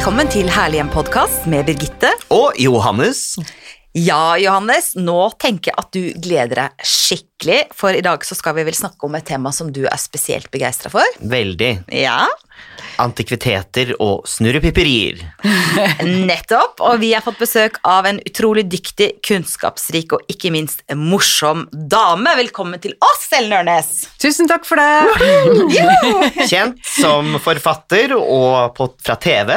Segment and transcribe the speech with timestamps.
[0.00, 2.08] Velkommen til Herlig hjem-podkast med Birgitte.
[2.32, 3.34] Og Johannes.
[3.92, 8.54] Ja, Johannes, nå tenker jeg at du gleder deg skikkelig, for i dag så skal
[8.56, 11.04] vi vel snakke om et tema som du er spesielt begeistra for.
[11.20, 11.68] Veldig.
[11.92, 12.22] Ja,
[12.96, 15.20] Antikviteter og snurrepipperier.
[16.30, 16.80] nettopp.
[16.80, 22.32] Og vi har fått besøk av en utrolig dyktig, kunnskapsrik og ikke minst morsom dame.
[22.40, 23.92] Velkommen til oss, Ellen Ørnes.
[24.16, 25.76] Tusen takk for det.
[26.54, 29.52] Kjent som forfatter og på, fra TV.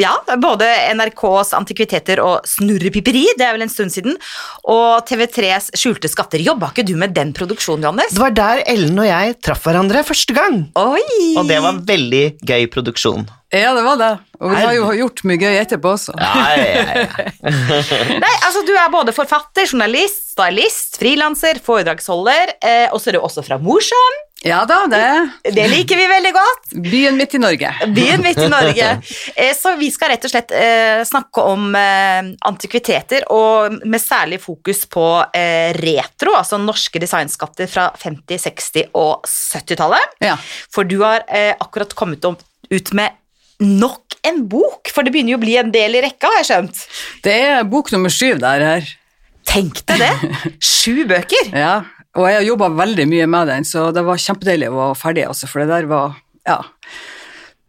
[0.00, 0.64] Ja, både
[0.96, 4.14] NRKs Antikviteter og Snurrepiperi, det er vel en stund siden,
[4.64, 6.40] og TV3s Skjulte skatter.
[6.40, 8.14] Jobba ikke du med den produksjonen, Johannes?
[8.16, 10.62] Det var der Ellen og jeg traff hverandre første gang.
[10.80, 11.04] Oi!
[11.36, 13.28] Og det var veldig gøy produksjon.
[13.52, 14.10] Ja, det var det.
[14.40, 16.14] Og vi har jo gjort mye gøy etterpå også.
[16.16, 17.28] Ja, ja, ja.
[18.24, 23.24] Nei, altså Du er både forfatter, journalist, stylist, frilanser, foredragsholder, eh, og så er du
[23.26, 24.20] også fra Mosjøen.
[24.42, 26.72] Ja da, det Det liker vi veldig godt.
[26.82, 27.68] byen midt i Norge.
[27.94, 28.88] Byen midt i Norge.
[29.38, 34.40] Eh, så vi skal rett og slett eh, snakke om eh, antikviteter, og med særlig
[34.42, 35.04] fokus på
[35.38, 40.18] eh, retro, altså norske designskatter fra 50-, 60- og 70-tallet.
[40.24, 40.34] Ja.
[40.74, 42.42] For du har eh, akkurat kommet opp,
[42.72, 43.14] ut med
[43.62, 46.48] nok en bok, for det begynner jo å bli en del i rekka, har jeg
[46.50, 46.82] skjønt.
[47.24, 48.92] Det er bok nummer syv der her.
[49.48, 50.12] Tenk deg det!
[50.62, 51.50] Sju bøker!
[51.64, 51.74] Ja,
[52.12, 55.26] og jeg har jobba veldig mye med den, så det var kjempedeilig å være ferdig,
[55.30, 56.18] altså, for det der var
[56.48, 56.60] Ja.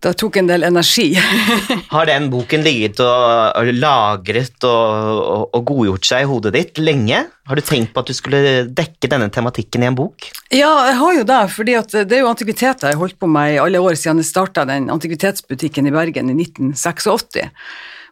[0.03, 1.13] Det tok en del energi.
[1.93, 6.81] Har den boken ligget og, og lagret og, og, og godgjort seg i hodet ditt
[6.83, 7.21] lenge?
[7.47, 10.27] Har du tenkt på at du skulle dekke denne tematikken i en bok?
[10.53, 13.55] ja, jeg har jo det, fordi det er jo antikviteter jeg har holdt på med
[13.55, 17.47] i alle år siden jeg starta den antikvitetsbutikken i Bergen i 1986.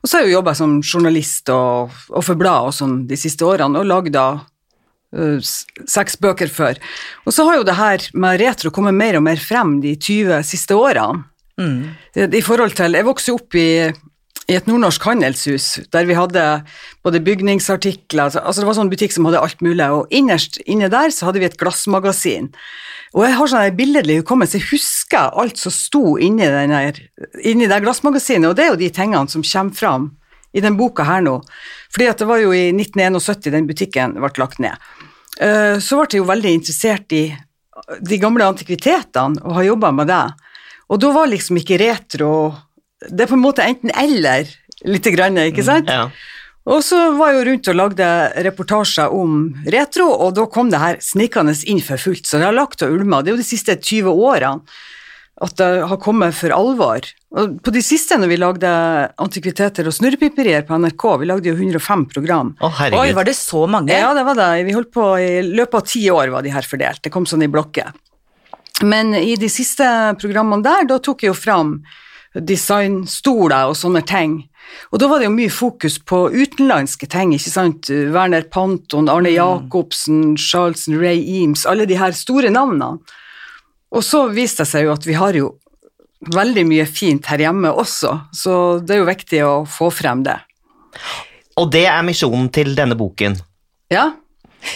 [0.01, 3.19] Og så har jeg jo jobba som journalist og, og for blad og sånn de
[3.19, 6.79] siste årene, og lagd øh, seks bøker før.
[7.27, 10.41] Og så har jo det her med retro kommet mer og mer frem de 20
[10.47, 11.27] siste årene.
[12.13, 13.91] Det- I forhold til Jeg vokste opp i,
[14.49, 16.63] i et nordnorsk handelshus der vi hadde
[17.03, 20.89] både bygningsartikler altså, altså Det var sånn butikk som hadde alt mulig, og innerst inne
[20.89, 22.49] der så hadde vi et glassmagasin.
[23.13, 26.93] Og jeg har sånn billedlig hukommelse, jeg husker alt som sto inni, denne,
[27.43, 30.11] inni det glassmagasinet, og det er jo de tingene som kommer fram
[30.53, 31.37] i den boka her nå.
[31.91, 34.75] Fordi at det var jo i 1971 den butikken ble lagt ned.
[35.39, 37.35] Eh, Så ble jeg jo veldig interessert i
[38.01, 40.23] de gamle antikvitetene og har jobba med det.
[40.91, 42.33] Og da var liksom ikke retro
[43.07, 44.49] Det er på en måte enten eller,
[44.85, 45.89] lite grann, ikke sant?
[45.89, 46.09] Ja.
[46.69, 48.07] Og så var jeg jo rundt og lagde
[48.45, 49.39] reportasjer om
[49.73, 52.93] retro, og da kom det her snikende inn for fullt, så det har lagt og
[52.93, 53.23] ulma.
[53.23, 54.61] Det er jo de siste 20 årene
[55.41, 57.07] at det har kommet for alvor.
[57.33, 58.71] Og på de siste, når vi lagde
[59.23, 62.51] antikviteter og snurrepiperier på NRK, vi lagde jo 105 program.
[62.59, 63.15] Å, Oi, herregud.
[63.17, 63.95] var det så mange?
[63.95, 64.51] Ja, det var det.
[64.67, 67.01] Vi holdt på i løpet av ti år var de her fordelt.
[67.01, 67.89] Det kom sånn i blokker.
[68.81, 69.85] Men i de siste
[70.21, 71.75] programmene der, da tok jeg jo fram
[72.33, 74.37] designstoler og sånne ting.
[74.91, 77.89] Og da var det jo mye fokus på utenlandske ting, ikke sant.
[77.89, 83.01] Werner Panton, Arne Jacobsen, Charleston, Ray Eames, alle de her store navnene.
[83.91, 85.55] Og så viste det seg jo at vi har jo
[86.31, 90.37] veldig mye fint her hjemme også, så det er jo viktig å få frem det.
[91.59, 93.39] Og det er misjonen til denne boken.
[93.91, 94.11] Ja,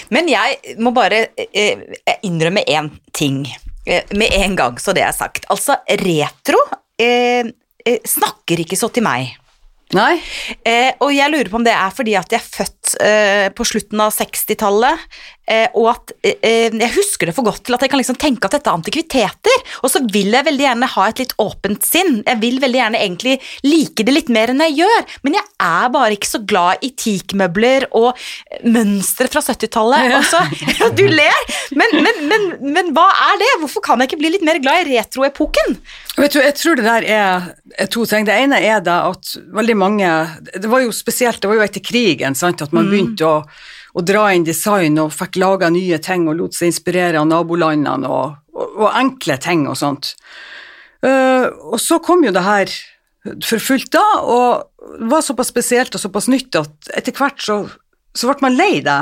[0.10, 1.82] Men jeg må bare eh,
[2.26, 5.46] innrømme én ting eh, med en gang, så det er sagt.
[5.54, 6.62] Altså, retro
[7.02, 7.52] eh,
[7.86, 9.36] eh, snakker ikke så til meg.
[9.94, 10.18] nei?
[10.66, 13.68] Eh, og jeg lurer på om det er fordi at jeg er født eh, på
[13.68, 15.06] slutten av 60-tallet,
[15.48, 18.18] eh, og at eh, eh, jeg husker det for godt til at jeg kan liksom
[18.22, 19.64] tenke at dette er antikviteter.
[19.84, 22.22] Og så vil jeg veldig gjerne ha et litt åpent sinn.
[22.26, 25.90] Jeg vil veldig gjerne egentlig like det litt mer enn jeg gjør, men jeg er
[25.96, 28.18] bare ikke så glad i teakmøbler og
[28.64, 30.10] mønstre fra 70-tallet.
[30.10, 30.20] Ja.
[30.22, 31.42] Og så- Du ler,
[31.76, 32.44] men, men, men,
[32.76, 33.52] men hva er det?
[33.62, 35.78] Hvorfor kan jeg ikke bli litt mer glad i retroepoken?
[36.16, 37.48] Du, jeg tror det der er,
[37.78, 38.24] er to ting.
[38.28, 40.08] Det ene er da at veldig mange
[40.56, 43.34] Det var jo spesielt, det var jo etter krigen sant, at man begynte å,
[43.96, 48.10] å dra inn design og fikk laga nye ting og lot seg inspirere av nabolandene
[48.12, 50.16] og, og, og enkle ting og sånt.
[51.06, 52.72] Uh, og så kom jo det her
[53.46, 57.62] for fullt da, og det var såpass spesielt og såpass nytt at etter hvert så,
[58.14, 59.00] så ble man lei det.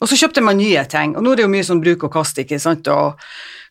[0.00, 2.12] Og så kjøpte man nye ting, og nå er det jo mye sånn bruk og
[2.12, 3.16] kast, ikke sant, og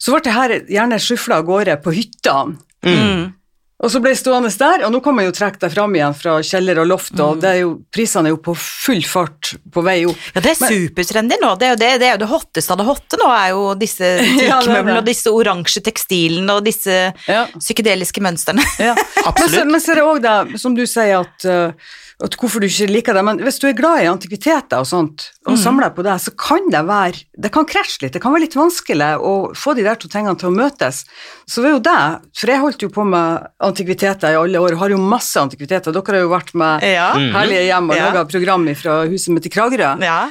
[0.02, 2.58] så ble det her gjerne skyfla av gårde på hyttene.
[3.86, 6.16] Og så ble jeg stående der, og nå kan man jo trekke deg fram igjen
[6.18, 9.84] fra kjeller og loft, og det er jo, prisene er jo på full fart på
[9.86, 10.24] vei opp.
[10.34, 11.52] Ja, det er supertrendy nå.
[11.62, 13.68] Det er jo det, det, er jo det hotteste av det hotte nå, er jo
[13.78, 14.10] disse
[14.46, 15.04] Ja, teakmøblene det.
[15.04, 16.98] og disse oransje tekstilene og disse
[17.30, 17.44] Ja.
[17.60, 18.66] psykedeliske mønstrene.
[18.86, 18.96] Ja.
[19.46, 21.94] Så, men så er det òg det, som du sier, at, uh,
[22.26, 25.30] at hvorfor du ikke liker det, men hvis du er glad i antikviteter og sånt,
[25.46, 28.46] og samler på det, så kan det være Det kan krasje litt, det kan være
[28.48, 31.04] litt vanskelig å få de der to tingene til å møtes.
[31.46, 32.00] Så det er jo det,
[32.40, 35.92] for jeg holdt jo på med antikviteter i alle år, har jo masse antikviteter.
[35.94, 37.12] Dere har jo vært med Ja.
[37.13, 38.10] Herlige hjem og Ja.
[38.12, 40.00] laga program fra huset mitt i Kragerø.
[40.01, 40.30] ja.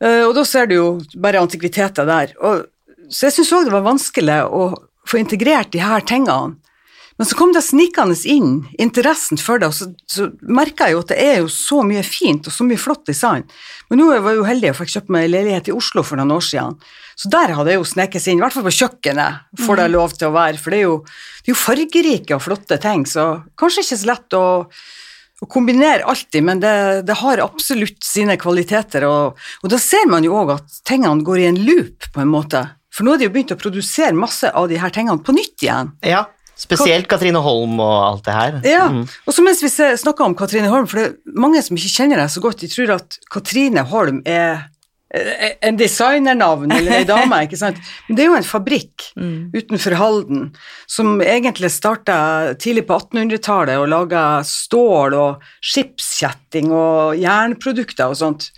[0.00, 2.32] Eh, og da ser du jo bare antikviteter der.
[2.40, 2.66] Og,
[3.10, 4.74] så jeg syns òg det var vanskelig å
[5.08, 6.54] få integrert de her tingene.
[7.18, 11.00] Men så kom det snikende inn interessen for det, og så, så merka jeg jo
[11.00, 13.42] at det er jo så mye fint og så mye flott design.
[13.90, 16.30] Men nå var jeg jo heldig og fikk kjøpt meg leilighet i Oslo for noen
[16.36, 16.76] år siden,
[17.18, 19.88] så der hadde jeg jo sneket seg inn, i hvert fall på kjøkkenet, får det
[19.90, 20.96] lov til å være, for det er jo,
[21.42, 23.24] det er jo fargerike og flotte ting, så
[23.58, 24.44] kanskje ikke så lett å
[25.38, 26.70] å kombinere alltid, men det,
[27.06, 31.38] det har absolutt sine kvaliteter, og, og da ser man jo òg at tingene går
[31.38, 32.64] i en loop, på en måte.
[32.90, 35.62] For nå har de jo begynt å produsere masse av de her tingene på nytt
[35.62, 35.92] igjen.
[36.02, 36.24] Ja,
[36.58, 38.58] spesielt Katrine Holm og alt det her.
[38.66, 39.04] Ja, Mm.
[39.06, 42.18] og så mens vi snakker om Katrine Holm, for det er mange som ikke kjenner
[42.24, 44.64] deg så godt, de tror at Katrine Holm er
[45.08, 47.78] en designernavn eller ei dame, ikke sant.
[48.08, 49.06] Men det er jo en fabrikk
[49.56, 50.50] utenfor Halden
[50.86, 52.18] som egentlig starta
[52.60, 58.50] tidlig på 1800-tallet og laga stål og skipskjetting og jernprodukter og sånt.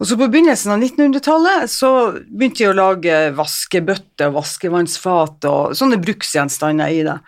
[0.00, 1.92] Og så på begynnelsen av 1900-tallet så
[2.24, 7.18] begynte de å lage vaskebøtter og vaskevannsfat og sånne bruksgjenstander i det.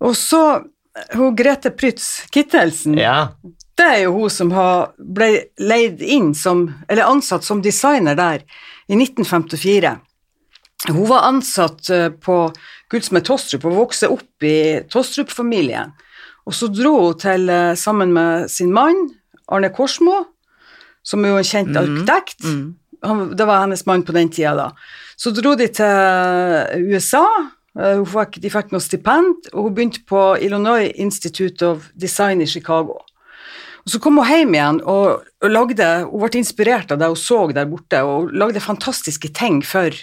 [0.00, 0.40] Og så
[1.12, 3.34] hun Grete Prytz Kittelsen, Ja.
[3.80, 4.50] Det er jo hun som
[5.16, 8.42] ble leid inn som, eller ansatt som designer der
[8.90, 9.94] i 1954.
[10.90, 12.36] Hun var ansatt eh, på
[12.90, 15.92] Gullsmed Tostrup og vokste opp i Tostrup-familien.
[16.48, 19.10] Og så dro hun til, eh, sammen med sin mann,
[19.50, 20.22] Arne Korsmo,
[21.04, 22.44] som er jo en kjent arkitekt.
[23.04, 24.70] Han, det var hennes mann på den tida, da.
[25.20, 27.24] Så dro de til USA.
[27.78, 32.40] eh, Hun fikk, de fikk noe stipend, og hun begynte på Illinois Institute of Design
[32.42, 32.98] i Chicago.
[33.84, 37.20] Og Så kom hun hjem igjen og, og lagde, hun ble inspirert av det hun
[37.20, 39.94] så der borte, og lagde fantastiske ting for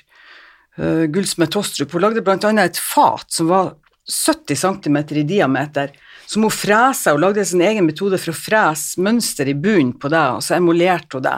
[0.79, 1.93] uh, Gullsmed Tostrup.
[1.93, 2.53] Hun lagde bl.a.
[2.63, 3.75] et fat som var
[4.07, 5.91] 70 cm i diameter,
[6.27, 10.11] som hun fresa og lagde sin egen metode for å frese mønster i bunnen på
[10.11, 11.37] det, og så emulerte hun det.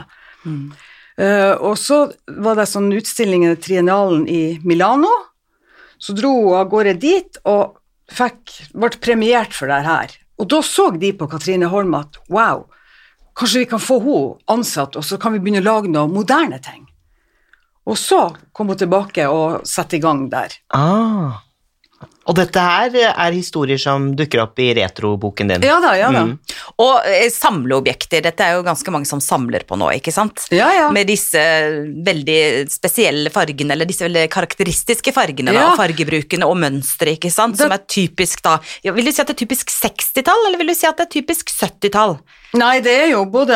[1.20, 2.06] Eh, og så
[2.40, 5.12] var det sånn utstilling i Triennalen i Milano.
[6.00, 7.76] Så dro hun av gårde dit og
[8.16, 10.16] fikk, ble premiert for det her.
[10.40, 12.64] Og da så de på Katrine Holm at wow,
[13.36, 16.62] kanskje vi kan få henne ansatt, og så kan vi begynne å lage noen moderne
[16.64, 16.86] ting.
[17.90, 18.22] Og så
[18.54, 20.54] kom hun tilbake og satte i gang der.
[20.76, 21.42] Ah.
[22.28, 25.64] Og dette her er historier som dukker opp i retroboken din.
[25.66, 26.26] Ja da, ja da.
[26.28, 26.36] Mm.
[26.84, 30.44] Og eh, samleobjekter, dette er jo ganske mange som samler på nå, ikke sant?
[30.54, 30.90] Ja, ja.
[30.94, 31.42] Med disse
[32.06, 35.72] veldig spesielle fargene, eller disse veldig karakteristiske fargene, da, Ja.
[35.72, 37.58] og fargebrukene og mønsteret, ikke sant?
[37.58, 40.78] Som er typisk da Vil du si at det er typisk 60-tall, eller vil du
[40.78, 42.20] si at det er typisk 70-tall?
[42.58, 43.54] Nei, det er jo både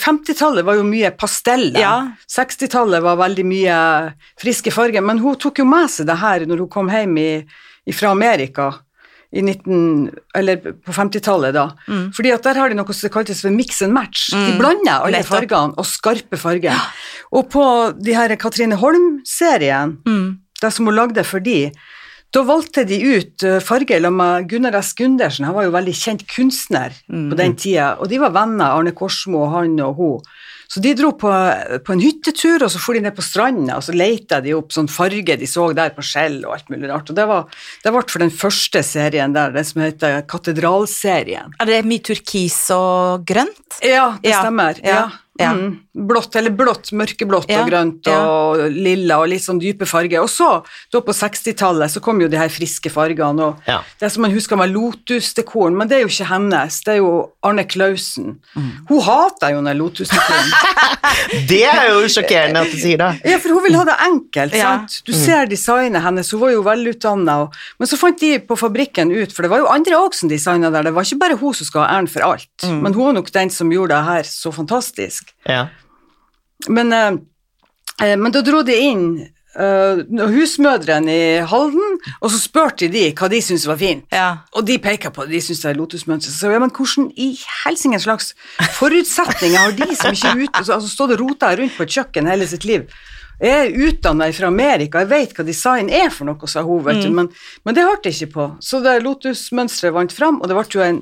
[0.00, 1.78] 50-tallet var jo mye pasteller.
[1.78, 1.92] Ja.
[2.30, 3.76] 60-tallet var veldig mye
[4.40, 7.28] friske farger, men hun tok jo med seg det her når hun kom hjem i,
[7.94, 8.72] fra Amerika
[9.34, 11.64] i 19, eller på 50-tallet da.
[11.90, 12.04] Mm.
[12.14, 14.28] Fordi at der har de noe som kaltes for mix and match.
[14.30, 15.40] De blander alle nettopp.
[15.40, 16.78] fargene, og skarpe farger.
[17.34, 17.64] Og på
[17.98, 20.38] de her Katrine Holm-serien, Mm.
[20.62, 21.72] det som hun lagde for de,
[22.34, 24.92] da valgte de ut farge farger sammen med Gunnar S.
[24.98, 28.92] Gundersen, han var jo veldig kjent kunstner på den tida, og de var venner, Arne
[28.96, 30.34] Korsmo, han og hun.
[30.74, 31.30] Så de dro på,
[31.86, 34.72] på en hyttetur, og så for de ned på stranda, og så leita de opp
[34.74, 37.12] sånn farge de så der på skjell og alt mulig rart.
[37.12, 37.44] Og det, var,
[37.84, 41.52] det ble for den første serien der, den som heter Katedralserien.
[41.60, 43.78] Er det mye turkis og grønt?
[43.84, 44.80] Ja, det Ja, stemmer.
[44.82, 45.04] ja, Ja.
[45.38, 45.52] Ja.
[45.54, 45.80] Mm.
[45.94, 48.16] Blått, eller blått, mørkeblått Ja, og grønt ja.
[48.26, 50.22] og lilla og litt sånn dype farger.
[50.24, 50.48] Og så,
[50.90, 53.80] da på 60-tallet, så kom jo de her friske fargene, og Ja.
[54.00, 57.30] det som man husker med lotusdekoren, men det er jo ikke hennes, det er jo
[57.46, 58.40] Arne Klausen.
[58.56, 58.70] Mm.
[58.88, 60.50] Hun hater jo den lotusdekoren.
[61.48, 63.08] Det er jo sjokkerende at du sier det.
[63.28, 64.72] ja, for hun vil ha det enkelt, Ja.
[64.78, 65.02] sant.
[65.06, 67.36] Du ser designet hennes, hun var jo velutdanna,
[67.78, 70.70] men så fant de på fabrikken ut, for det var jo andre òg som designa
[70.74, 72.80] der, det var ikke bare hun som skal ha æren for alt, Mm.
[72.82, 75.23] men hun var nok den som gjorde det her så fantastisk.
[75.48, 75.68] Ja.
[76.68, 77.12] Men, eh,
[78.02, 79.06] eh, men da dro de inn
[79.54, 80.02] eh,
[80.34, 84.06] husmødrene i Halden, og så spurte de hva de syntes var fint.
[84.14, 84.44] Ja.
[84.54, 86.34] Og de peker på det, de syntes det er lotusmønster.
[86.34, 87.32] Så ja, men hvordan i
[87.64, 88.32] helsingen slags
[88.78, 91.98] forutsetninger har de som ikke er ute, altså, altså stått og rota rundt på et
[91.98, 92.88] kjøkken hele sitt liv?
[93.42, 97.02] Jeg er utdanna fra Amerika, jeg vet hva design er for noe, sa hun, vet
[97.02, 97.28] du, men,
[97.66, 98.46] men det hørte jeg ikke på.
[98.62, 101.00] Så det lotusmønsteret vant fram, og det ble jo en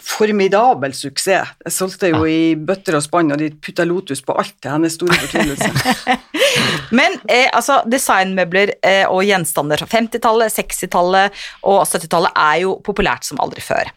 [0.00, 1.54] formidabel suksess.
[1.64, 4.96] Jeg solgte jo i bøtter og spann, og de putta lotus på alt til hennes
[4.96, 5.70] store fortvilelse.
[6.94, 13.28] Men eh, altså, designmøbler eh, og gjenstander fra 50-tallet, 60-tallet og 70-tallet er jo populært
[13.28, 13.90] som aldri før.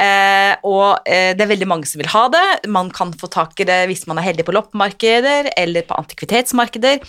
[0.00, 2.44] Eh, og eh, det er veldig mange som vil ha det.
[2.72, 7.02] Man kan få tak i det hvis man er heldig på loppemarkeder eller på antikvitetsmarkeder.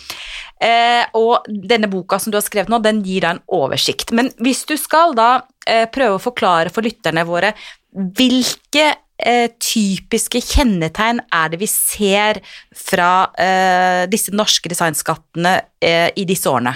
[0.64, 4.14] Eh, og denne boka som du har skrevet nå, den gir deg en oversikt.
[4.16, 5.32] Men hvis du skal da
[5.68, 7.54] eh, prøve å forklare for lytterne våre
[7.94, 8.94] hvilke
[9.26, 12.42] eh, typiske kjennetegn er det vi ser
[12.76, 16.76] fra eh, disse norske designskattene eh, i disse årene?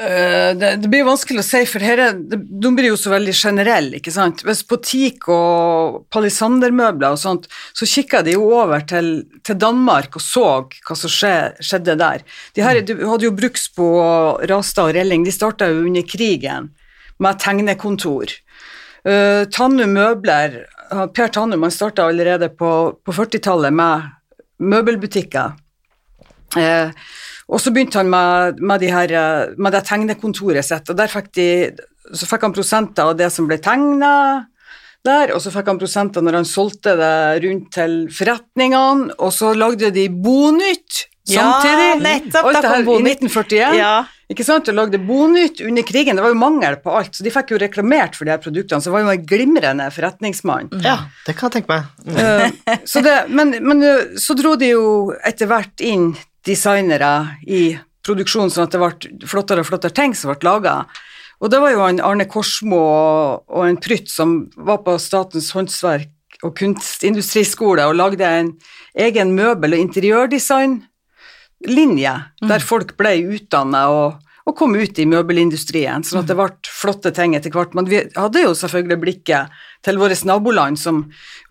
[0.00, 3.34] Eh, det, det blir vanskelig å si, for her er, de blir jo så veldig
[3.36, 4.44] generelle, ikke sant.
[4.46, 9.10] Hvis på teak og palisandermøbler og sånt, så kikka de jo over til,
[9.44, 12.24] til, Danmark og så hva som skje, skjedde der.
[12.56, 13.90] De her de hadde jo Bruksbo,
[14.48, 16.70] Rastad og Relling, de starta jo under krigen
[17.20, 18.32] med tegnekontor.
[19.06, 24.10] Uh, Tannum møbler, Per Tannum han starta allerede på, på 40-tallet med
[24.60, 25.56] møbelbutikker.
[26.56, 26.90] Uh,
[27.50, 29.14] og så begynte han med, med, de her,
[29.58, 31.48] med det tegnekontoret sitt, og der fikk de,
[32.14, 34.12] så fikk han prosenter av det som ble tegna
[35.06, 37.14] der, og så fikk han prosenter når han solgte det
[37.46, 41.90] rundt til forretningene, og så lagde de Bonytt samtidig.
[41.90, 43.76] Ja, nettopp, Alt det her i 1941.
[43.78, 43.92] Ja.
[44.30, 46.18] Ikke sant, og lagde Bonytt under krigen.
[46.18, 48.78] Det var jo mangel på alt, så de fikk jo reklamert for de her produktene.
[48.78, 50.70] Så det var jo en glimrende forretningsmann.
[50.86, 50.96] Ja,
[51.26, 51.88] det kan jeg tenke meg.
[52.06, 54.84] Uh, så det, men, men uh, så dro de jo
[55.26, 56.12] etter hvert inn
[56.46, 57.74] designere i
[58.06, 60.84] produksjonen, sånn at det ble flottere og flottere ting som ble laga.
[61.40, 62.80] Og det var jo en Arne Korsmo
[63.48, 68.54] og en Prytt som var på Statens håndverk og kunstindustriskole og lagde en
[69.00, 70.86] egen møbel- og interiørdesignlinje,
[71.68, 72.48] mm.
[72.48, 77.12] der folk ble utdanna og, og, kom ut i møbelindustrien, sånn at det ble flotte
[77.14, 77.74] ting etter hvert.
[77.76, 81.02] Men vi hadde jo selvfølgelig blikket til våre naboland som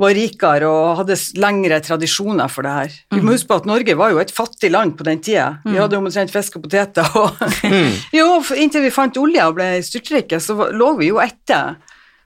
[0.02, 2.98] var rikere og hadde lengre tradisjoner for det her.
[3.16, 5.60] Vi må huske på at Norge var jo et fattig land på den tida.
[5.66, 7.06] Vi hadde omtrent fisk og poteter.
[7.18, 7.38] Og
[8.20, 11.78] jo, inntil vi fant olje og ble styrtrike, så lå vi jo etter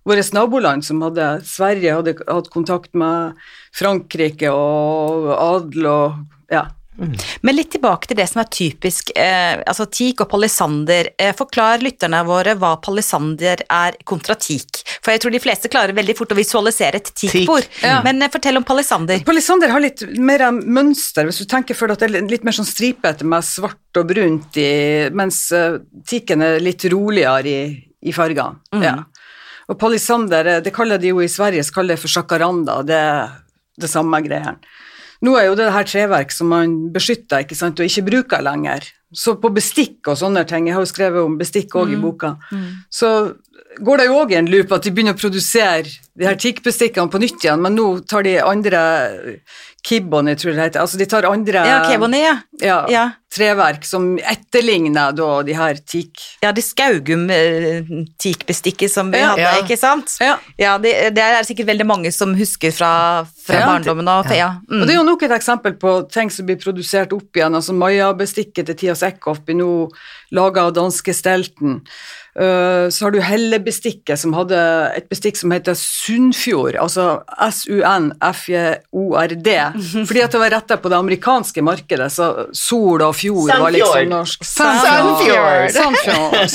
[0.08, 3.40] våre naboland som hadde Sverige hadde hatt kontakt med
[3.76, 6.68] Frankrike og adel og ja,
[7.00, 7.14] Mm.
[7.42, 11.10] Men litt tilbake til det som er typisk, eh, altså teak og palisander.
[11.18, 14.84] Eh, forklar lytterne våre hva palisander er kontra teak.
[15.02, 17.70] For jeg tror de fleste klarer veldig fort å visualisere et teakbord.
[17.82, 18.02] Ja.
[18.06, 19.24] Men eh, fortell om palisander.
[19.26, 22.56] Palisander har litt mer mønster, hvis du tenker for deg at det er litt mer
[22.56, 25.78] sånn stripete med svart og brunt i, mens uh,
[26.10, 27.60] teaken er litt roligere i,
[28.10, 28.58] i fargene.
[28.74, 28.86] Mm.
[28.86, 28.96] Ja.
[29.70, 33.36] Og palisander, det kaller de jo i Sverige, så kaller det for sjakaranda, det er
[33.80, 34.58] det samme greiene.
[35.24, 38.86] Nå er jo det her treverk som man beskytter ikke sant, og ikke bruker lenger.
[39.14, 41.96] Så på bestikk og sånne ting, jeg har jo skrevet om bestikk òg mm.
[41.96, 42.70] i boka, mm.
[42.92, 43.10] så
[43.84, 47.10] går det jo òg i en loop at de begynner å produsere de her tikkbestikkene
[47.14, 48.82] på nytt igjen, men nå tar de andre
[49.84, 50.82] Kibboni, tror jeg det heter.
[50.86, 52.36] Altså de tar andre ja, Keboni, ja.
[52.64, 53.12] Ja, ja.
[53.34, 56.10] treverk som etterligner da de her teak...
[56.44, 59.30] Ja, det Skaugum-teakbestikket som vi ja.
[59.34, 60.18] hadde, ikke sant?
[60.24, 60.38] Ja.
[60.62, 64.52] ja det, det, er sikkert veldig mange som husker fra, fra barndommen og ja.
[64.70, 64.80] Mm.
[64.80, 67.56] Og det er jo nok et eksempel på ting som blir produsert opp igjen.
[67.60, 69.72] altså Maja-bestikket til Tias Eckhoff blir nå
[70.34, 71.72] laga av danske Stelten.
[72.34, 74.58] Uh, så har du Hellebestikket, som hadde
[74.98, 79.54] et bestikk som heter Sunnfjord, altså S-U-N-F-J-O-R-D.
[80.08, 84.12] Fordi at det var retta på det amerikanske markedet, så sol og fjord var liksom
[84.12, 84.46] norsk.
[84.48, 85.72] Sandfjord.
[85.76, 86.50] Sandfjord.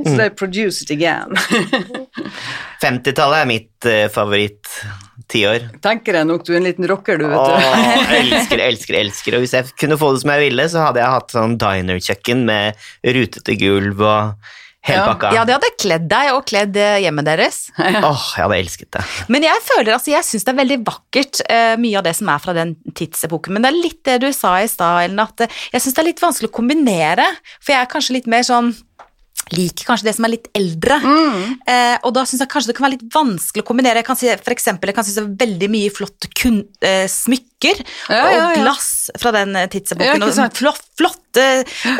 [0.00, 1.36] so they produce it again.
[2.82, 4.70] 50-tallet er mitt uh, favoritt
[5.30, 5.66] tiår.
[5.84, 7.66] Tenker jeg nok, du er en liten rocker, du, vet du.
[7.68, 9.36] Åh, elsker, elsker, elsker.
[9.36, 12.46] Og hvis jeg kunne få det som jeg ville, så hadde jeg hatt sånn diner-kjøkken
[12.48, 15.34] med rutete gulv og Helpakka.
[15.36, 17.58] Ja, de hadde kledd deg og kledd eh, hjemmet deres.
[17.78, 19.04] Åh, oh, jeg hadde elsket det.
[19.32, 22.30] Men jeg føler, altså, jeg syns det er veldig vakkert, uh, mye av det som
[22.32, 23.56] er fra den tidsepoken.
[23.56, 26.04] Men det er litt det du sa i stad, Ellen, at uh, jeg syns det
[26.04, 27.28] er litt vanskelig å kombinere.
[27.60, 28.72] For jeg er kanskje litt mer sånn
[29.56, 30.96] liker kanskje det som er litt eldre.
[31.02, 31.54] Mm.
[31.66, 34.02] Eh, og da syns jeg kanskje det kan være litt vanskelig å kombinere.
[34.02, 37.06] Jeg kan si, for eksempel, jeg kan synes det er veldig mye flott kun, eh,
[37.10, 38.44] smykker ja, ja, ja.
[38.46, 40.22] og glass fra den eh, tidsepoken.
[40.24, 41.44] og flott, flotte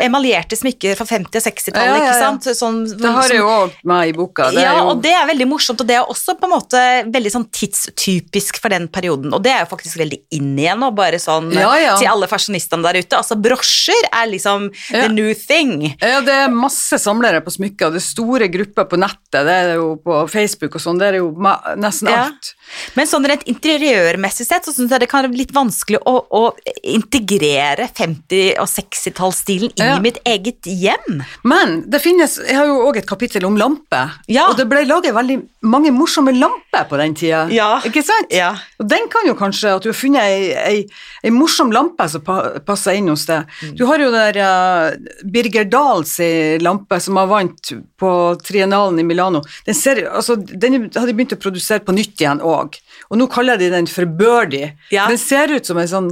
[0.03, 2.01] emaljerte smykker fra 50- og 60-tallet.
[2.01, 2.47] ikke sant?
[2.57, 4.49] Sånn, det har jeg jo òg med i boka.
[4.55, 4.91] ja, jo...
[4.91, 8.61] og det er veldig morsomt, og det er også på en måte veldig sånn tidstypisk
[8.61, 9.31] for den perioden.
[9.35, 13.01] Og det er jo faktisk veldig inn igjen nå, bare sånn til alle fasjonistene der
[13.01, 13.19] ute.
[13.19, 15.91] Altså, brosjer er liksom the new thing.
[16.01, 17.93] Ja, det er masse samlere på smykker.
[17.93, 21.21] Det er store grupper på nettet, det er jo på Facebook og sånn, det er
[21.21, 21.31] jo
[21.79, 22.53] nesten alt.
[22.97, 26.13] Men sånn rent interiørmessig sett så syns jeg det kan være litt litt vanskelig å,
[26.31, 26.41] å
[26.83, 29.97] integrere 50- og 60-tallsstilen inn Ja.
[29.97, 31.23] i mitt eget hjem.
[31.43, 34.47] Men det finnes, jeg har jo òg et kapittel om lamper, Ja.
[34.49, 37.47] og det ble laget veldig mange morsomme lamper på den tida.
[37.51, 37.79] Ja.
[37.83, 38.27] Ikke sant?
[38.31, 38.55] Ja.
[38.79, 40.85] Og den kan jo kanskje, at du har funnet ei, ei,
[41.23, 42.21] ei morsom lampe som
[42.65, 43.45] passer inn hos deg.
[43.63, 43.75] Mm.
[43.77, 46.17] Du har jo der uh, Birger Dahls
[46.61, 49.41] lampe som har vant på Triennalen i Milano.
[49.65, 52.77] Den, ser, altså, den hadde de begynt å produsere på nytt igjen òg,
[53.09, 54.73] og nå kaller de den for Birdie.
[54.91, 55.07] Ja.
[55.07, 56.09] Den ser ut som en sånn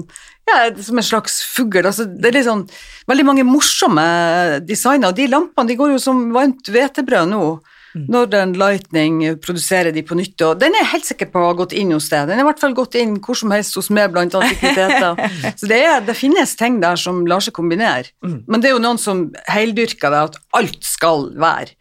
[0.49, 1.83] ja, som en slags fugl.
[1.85, 2.63] Altså, det er litt sånn,
[3.09, 4.05] veldig mange morsomme
[4.65, 7.43] designer, og de lampene de går jo som varmt hvetebrød nå.
[8.09, 11.73] Northern Lightning produserer de på nytt, og den er jeg helt sikker på har gått
[11.73, 12.27] inn hos deg.
[12.29, 15.17] Den er i hvert fall gått inn hvor som helst hos meg blant antikviteter.
[15.59, 18.13] Så det, er, det finnes ting der som lar seg kombinere.
[18.21, 21.73] Men det er jo noen som heldyrker det, at alt skal være.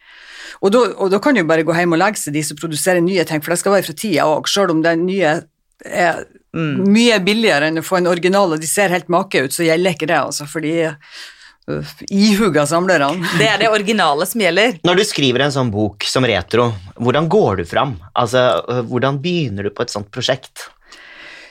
[0.64, 2.58] Og da, og da kan du jo bare gå hjem og legge seg de som
[2.58, 5.36] produserer nye ting, for det skal være fra tida òg, sjøl om den nye
[5.84, 6.24] er
[6.56, 9.96] mye billigere enn å få en original, og de ser helt make ut, så gjelder
[9.96, 13.28] ikke det, altså, fordi uh, ihuga samlerne.
[13.38, 14.78] Det er det originale som gjelder.
[14.86, 17.98] Når du skriver en sånn bok som retro, hvordan går du fram?
[18.14, 20.70] Altså, øh, hvordan begynner du på et sånt prosjekt?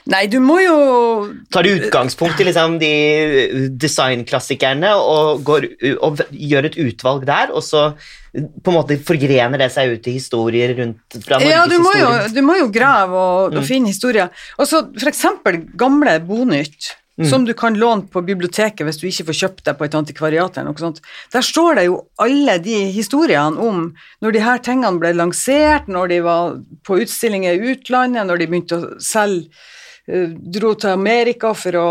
[0.08, 0.76] Nei, du må jo
[1.52, 5.68] Tar du utgangspunkt i liksom de øh, designklassikerne og, går,
[6.04, 10.08] og gjør et utvalg der, og så øh, på en måte forgrener det seg ut
[10.08, 13.92] i historier rundt fra Ja, du må jo, du må jo grave og, og finne
[13.92, 14.32] historier.
[14.58, 16.94] Og så eksempel gamle Bonytt,
[17.26, 20.60] som du kan låne på biblioteket hvis du ikke får kjøpt det på et antikvariat
[20.60, 21.00] eller noe sånt.
[21.34, 23.88] Der står det jo alle de historiene om
[24.22, 28.50] når de her tingene ble lansert, når de var på utstillinger i utlandet, når de
[28.52, 29.50] begynte å selge
[30.08, 31.90] dro til Amerika for å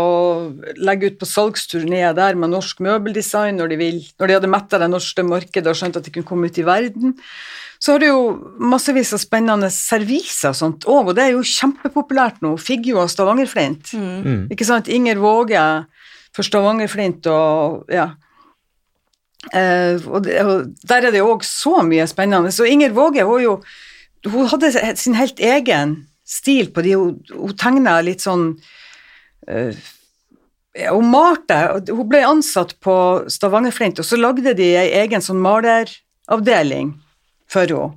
[0.81, 4.79] legge ut på salgsturné der med norsk møbeldesign når de, vil, når de hadde metta
[4.81, 7.13] det norske markedet og skjønt at de kunne komme ut i verden.
[7.77, 8.21] Så har du jo
[8.57, 12.55] massevis av spennende serviser og sånt òg, og det er jo kjempepopulært nå.
[12.57, 13.93] Figgjo og Stavangerflint.
[14.53, 14.89] Ikke sant?
[14.89, 15.67] Inger Våge
[16.33, 18.15] for Stavangerflint og ja.
[19.53, 22.49] Eh, og, det, og der er det òg så mye spennende.
[22.51, 23.59] Så Inger Våge hun, jo,
[24.25, 28.49] hun hadde sin helt egen stil på de, hun, hun tegna litt sånn
[29.47, 29.77] eh,
[30.77, 31.55] Hun malte,
[31.89, 32.95] hun ble ansatt på
[33.33, 36.91] Stavangerflint, og så lagde de ei egen sånn maleravdeling
[37.49, 37.95] for henne,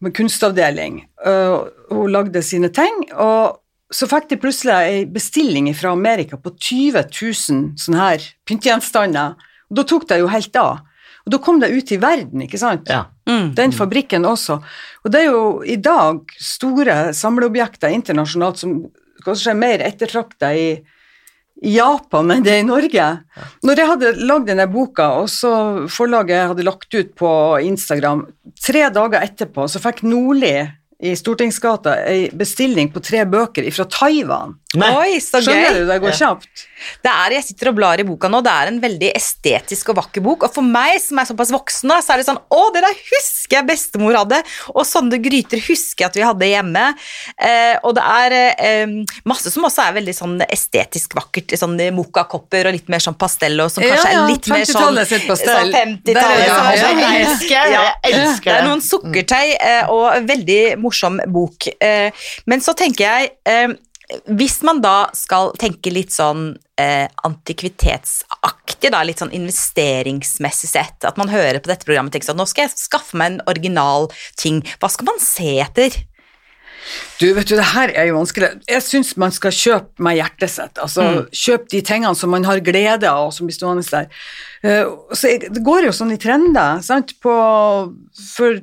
[0.00, 1.00] med kunstavdeling.
[1.26, 3.58] Uh, hun lagde sine ting, og
[3.92, 9.34] så fikk de plutselig ei bestilling fra Amerika på 20 000 sånne her pyntegjenstander,
[9.68, 10.84] og da tok det jo helt av.
[11.26, 12.88] Og da kom det ut i verden, ikke sant?
[12.90, 13.06] Ja.
[13.56, 14.58] Den fabrikken også.
[15.04, 18.80] Og det er jo i dag store samleobjekter internasjonalt som
[19.24, 20.66] kanskje er mer ettertrakta i,
[21.60, 23.06] i Japan enn det er i Norge.
[23.66, 25.52] Når jeg hadde lagd denne boka, og så
[25.92, 27.32] forlaget hadde lagt ut på
[27.68, 28.24] Instagram,
[28.60, 30.56] tre dager etterpå så fikk Nordli
[31.02, 34.56] i Stortingsgata ei bestilling på tre bøker fra Taiwan.
[34.78, 34.90] Nei.
[35.00, 35.78] Oi, så Skjønner gøy.
[35.80, 36.16] du, det går Ja.
[36.20, 36.66] kjapt.
[37.02, 39.96] Det er, jeg sitter og blar i boka nå, det er en veldig estetisk og
[39.98, 42.80] vakker bok, og for meg som er såpass voksen, så er det sånn, å, det
[42.84, 44.38] der husker jeg bestemor hadde,
[44.72, 46.84] og sånne gryter husker jeg at vi hadde hjemme,
[47.42, 48.94] eh, og det er eh,
[49.28, 53.58] masse som også er veldig sånn estetisk vakkert, sånn mokkakopper og litt mer sånn pastell,
[53.64, 55.72] og som kanskje ja, er litt mer sånn, 50-tallet sitt pastell.
[55.72, 57.72] sånn 50-tallet, er det- er ja, sånn- Jeg elsker det!
[57.74, 57.84] Ja.
[58.14, 61.70] Elsker det er noen sukkertøy eh, og veldig morsom bok.
[61.80, 62.10] Eh,
[62.50, 63.78] men så tenker jeg eh,
[64.26, 71.20] Hvis man da skal tenke litt sånn eh, antikvitetsaktig, da, litt sånn investeringsmessig sett, at
[71.20, 74.10] man hører på dette programmet og tenker sånn Nå skal jeg skaffe meg en original
[74.40, 74.64] ting.
[74.82, 76.02] Hva skal man se etter?
[77.20, 78.50] Du, vet du, det her er jo vanskelig.
[78.68, 80.80] Jeg syns man skal kjøpe med hjertet sitt.
[80.80, 84.08] Altså, kjøp de tingene som man har glede av, og som blir stående der.
[84.64, 87.14] Uh, så jeg, det går jo sånn i trender, sant.
[87.22, 87.34] På,
[88.32, 88.62] for,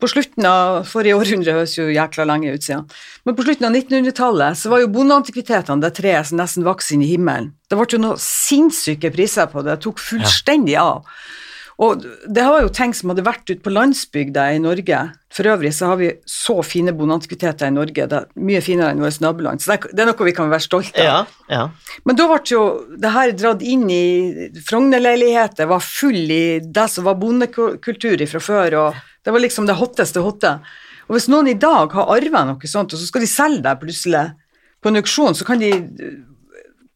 [0.00, 2.84] på slutten av forrige århundre høres jo jækla lenge ut siden.
[3.26, 7.06] Men på slutten av 1900-tallet så var jo bondeantikvitetene det treet som nesten vokste inn
[7.06, 7.52] i himmelen.
[7.70, 9.76] Det ble jo noen sinnssyke priser på det.
[9.76, 11.06] Det tok fullstendig av.
[11.76, 15.00] Og det var jo ting som hadde vært ute på landsbygda i Norge.
[15.36, 19.02] For øvrig så har vi så fine bondeantikviteter i Norge, det er mye finere enn
[19.04, 19.60] vårt naboland.
[19.60, 21.28] Så det er, noe vi kan være stolte av.
[21.50, 21.98] Ja, ja.
[22.08, 22.62] Men da ble jo
[22.96, 24.06] det her dratt inn i
[24.56, 29.74] Frogner-leiligheter, var full i det som var bondekultur fra før, og det var liksom det
[29.74, 30.52] hotteste hotte.
[31.08, 33.72] Og hvis noen i dag har arva noe sånt, og så skal de selge det
[33.80, 34.22] plutselig
[34.82, 35.72] på en auksjon, så kan de,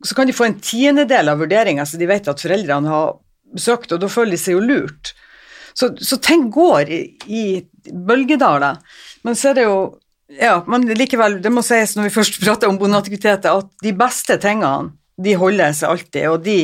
[0.06, 3.16] så kan de få en tiendedel av vurderinga, så de vet at foreldrene har
[3.50, 5.10] besøkt, og da føler de seg jo lurt.
[5.74, 7.44] Så, så ting går i, i
[7.90, 8.78] bølgedaler,
[9.26, 9.80] men så er det jo
[10.38, 14.38] ja, men likevel, det må sies når vi først prater om bondeaktiviteter, at de beste
[14.38, 16.58] tingene, de holder seg alltid, og de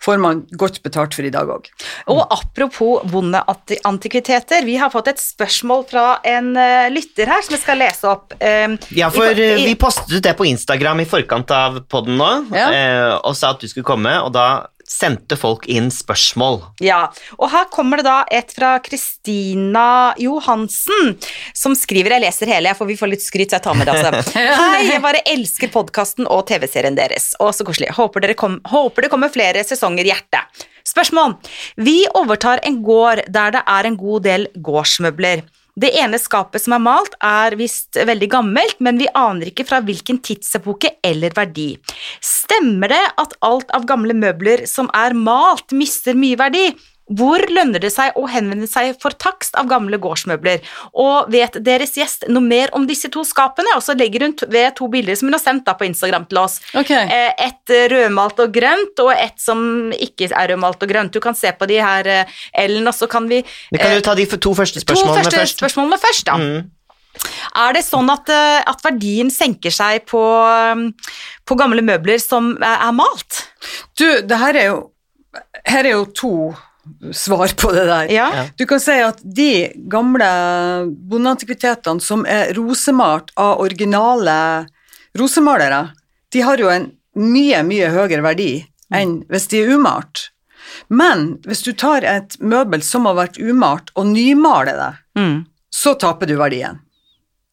[0.00, 1.66] får man godt betalt for i dag òg.
[2.12, 3.42] Og apropos vonde
[3.84, 8.08] antikviteter, vi har fått et spørsmål fra en eh, lytter her som jeg skal lese
[8.10, 8.34] opp.
[8.40, 12.68] Eh, Ja, for eh, vi postet det på Instagram i forkant av podden nå, Ja.
[12.72, 14.46] eh, og sa at du skulle komme, og da
[14.90, 16.60] sendte folk inn spørsmål.
[16.82, 17.04] Ja,
[17.38, 21.14] og her kommer det da et fra Kristina Johansen,
[21.56, 23.94] som skriver, jeg leser hele, for vi får litt skryt, så jeg tar med det
[23.94, 24.34] altså.
[24.60, 27.32] Hei, jeg bare elsker podkasten og TV-serien deres.
[27.38, 27.92] Å, så koselig.
[27.96, 30.42] Håper, dere kom, håper det kommer flere sesonger hjerte.
[30.90, 31.36] Spørsmål.
[31.78, 35.44] Vi overtar en gård der det er en god del gårdsmøbler.
[35.80, 39.78] Det ene skapet som er malt, er visst veldig gammelt, men vi aner ikke fra
[39.84, 41.70] hvilken tidsepoke eller verdi.
[42.20, 46.66] Stemmer det at alt av gamle møbler som er malt, mister mye verdi?
[47.10, 50.60] Hvor lønner det seg å henvende seg for takst av gamle gårdsmøbler?
[50.94, 53.72] Og vet deres gjest noe mer om disse to skapene?
[53.74, 56.38] Og så legger hun ved to bilder som hun har sendt da på Instagram til
[56.38, 56.60] oss.
[56.78, 56.90] Ok.
[56.94, 61.12] Eh, Et rødmalt og grønt, og et som ikke er rødmalt og grønt.
[61.12, 63.42] Du kan se på de her, eh, Ellen, og så kan vi
[63.72, 65.58] Vi kan eh, jo ta de to første To spørsmålene første først.
[65.58, 66.36] spørsmålene først, da.
[66.38, 66.70] Mm.
[67.58, 70.22] Er det sånn at, eh, at verdien senker seg på,
[71.44, 73.48] på gamle møbler som er malt?
[73.98, 74.80] Du, det her er jo
[75.66, 76.32] Her er jo to
[77.16, 78.10] svar på det der.
[78.12, 78.28] Ja.
[78.58, 80.28] Du kan si at de gamle
[81.10, 84.36] bondeantikvitetene som er rosemalt av originale
[85.18, 85.88] rosemalere,
[86.32, 88.50] de har jo en mye, mye høyere verdi
[88.94, 90.28] enn hvis de er umalt.
[90.90, 95.44] Men hvis du tar et møbel som har vært umalt, og nymaler det, Mm.
[95.74, 96.78] så taper du verdien.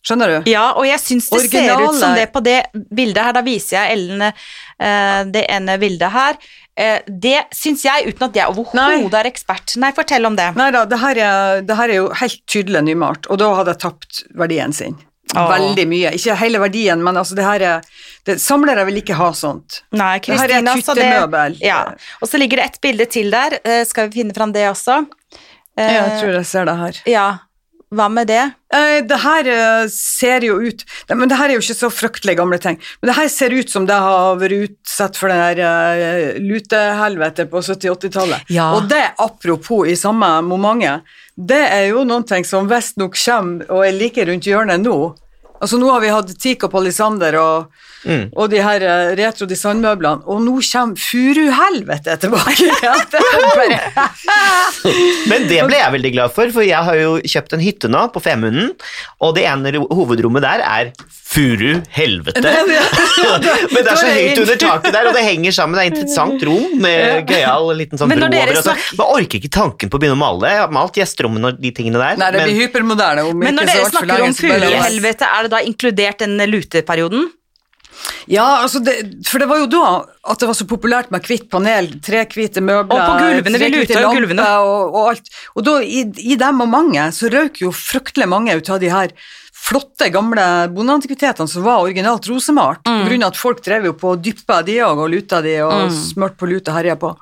[0.06, 0.50] Skjønner du?
[0.52, 2.62] ja, og jeg syns det ser ut som det på det
[2.96, 3.34] bildet her.
[3.34, 6.38] Da viser jeg Ellen eh, det ene bildet her.
[6.78, 9.74] Eh, det syns jeg, uten at jeg overhodet er ekspert.
[9.82, 10.52] Nei, fortell om det.
[10.60, 13.74] Nei da, det her, er, det her er jo helt tydelig nymalt, og da hadde
[13.74, 14.98] jeg tapt verdien sin.
[15.36, 15.50] Åh.
[15.52, 16.12] Veldig mye.
[16.16, 17.88] Ikke hele verdien, men altså det her er
[18.28, 19.82] det, Samlere vil ikke ha sånt.
[19.92, 21.58] Nei, Det her er Kristina, så det hyttemøbel.
[21.66, 21.82] ja.
[22.22, 23.58] Og så ligger det et bilde til der.
[23.64, 25.02] Eh, skal vi finne fram det også?
[25.78, 27.02] Ja, Jeg tror jeg ser det her.
[27.06, 27.28] Ja,
[27.96, 28.44] hva med det?
[28.74, 32.36] Eh, det her eh, ser jo ut Men det her er jo ikke så fryktelig
[32.36, 32.80] gamle ting.
[33.00, 37.48] Men det her ser ut som det har vært utsatt for det der uh, lutehelvete
[37.48, 38.52] på 70-80-tallet.
[38.52, 38.74] Ja.
[38.76, 43.86] Og det, apropos i samme momentet, det er jo noen ting som visstnok kommer og
[43.86, 44.98] er like rundt hjørnet nå.
[45.58, 46.34] Altså Nå har vi hatt
[46.68, 48.30] og palisander og, Mm.
[48.40, 53.04] og de her eh, retro designmøblene, og nå kommer furuhelvete tilbake igjen.
[55.32, 58.06] Men det ble jeg veldig glad for, for jeg har jo kjøpt en hytte nå
[58.16, 58.72] på Femunden,
[59.24, 60.92] og det ene hovedrommet der er
[61.28, 62.42] furu helvete.
[63.74, 65.78] Men det er så høyt under taket der, og det henger sammen.
[65.78, 68.62] Det er et interessant rom med gøyal liten sånn bro over.
[68.62, 70.54] snakker- Man orker ikke tanken på å begynne å male.
[70.54, 72.22] Jeg har malt gjesterommene og de tingene der.
[72.22, 75.34] Nei, det men- blir hypermoderne om Men når ikke så dere altfor snakker om furuhelvete,
[75.38, 77.28] er det da inkludert den luteperioden?
[78.28, 78.96] Ja, altså det,
[79.28, 79.86] for det var jo da
[80.28, 84.02] at det var så populært med hvitt panel, trehvite møbler Og på gulvene, vi luta
[84.04, 84.48] jo gulvene.
[84.68, 85.30] Og, og alt.
[85.56, 88.92] Og da, i, i dem og mange, så røk jo fryktelig mange ut av de
[88.92, 89.14] her
[89.68, 93.08] flotte, gamle bondeantikvitetene som var originalt rosemalt, Mm.
[93.08, 93.28] pga.
[93.28, 96.48] at folk drev jo på og dyppa de òg, og luta de, og smurt på
[96.48, 97.16] lut og herja på.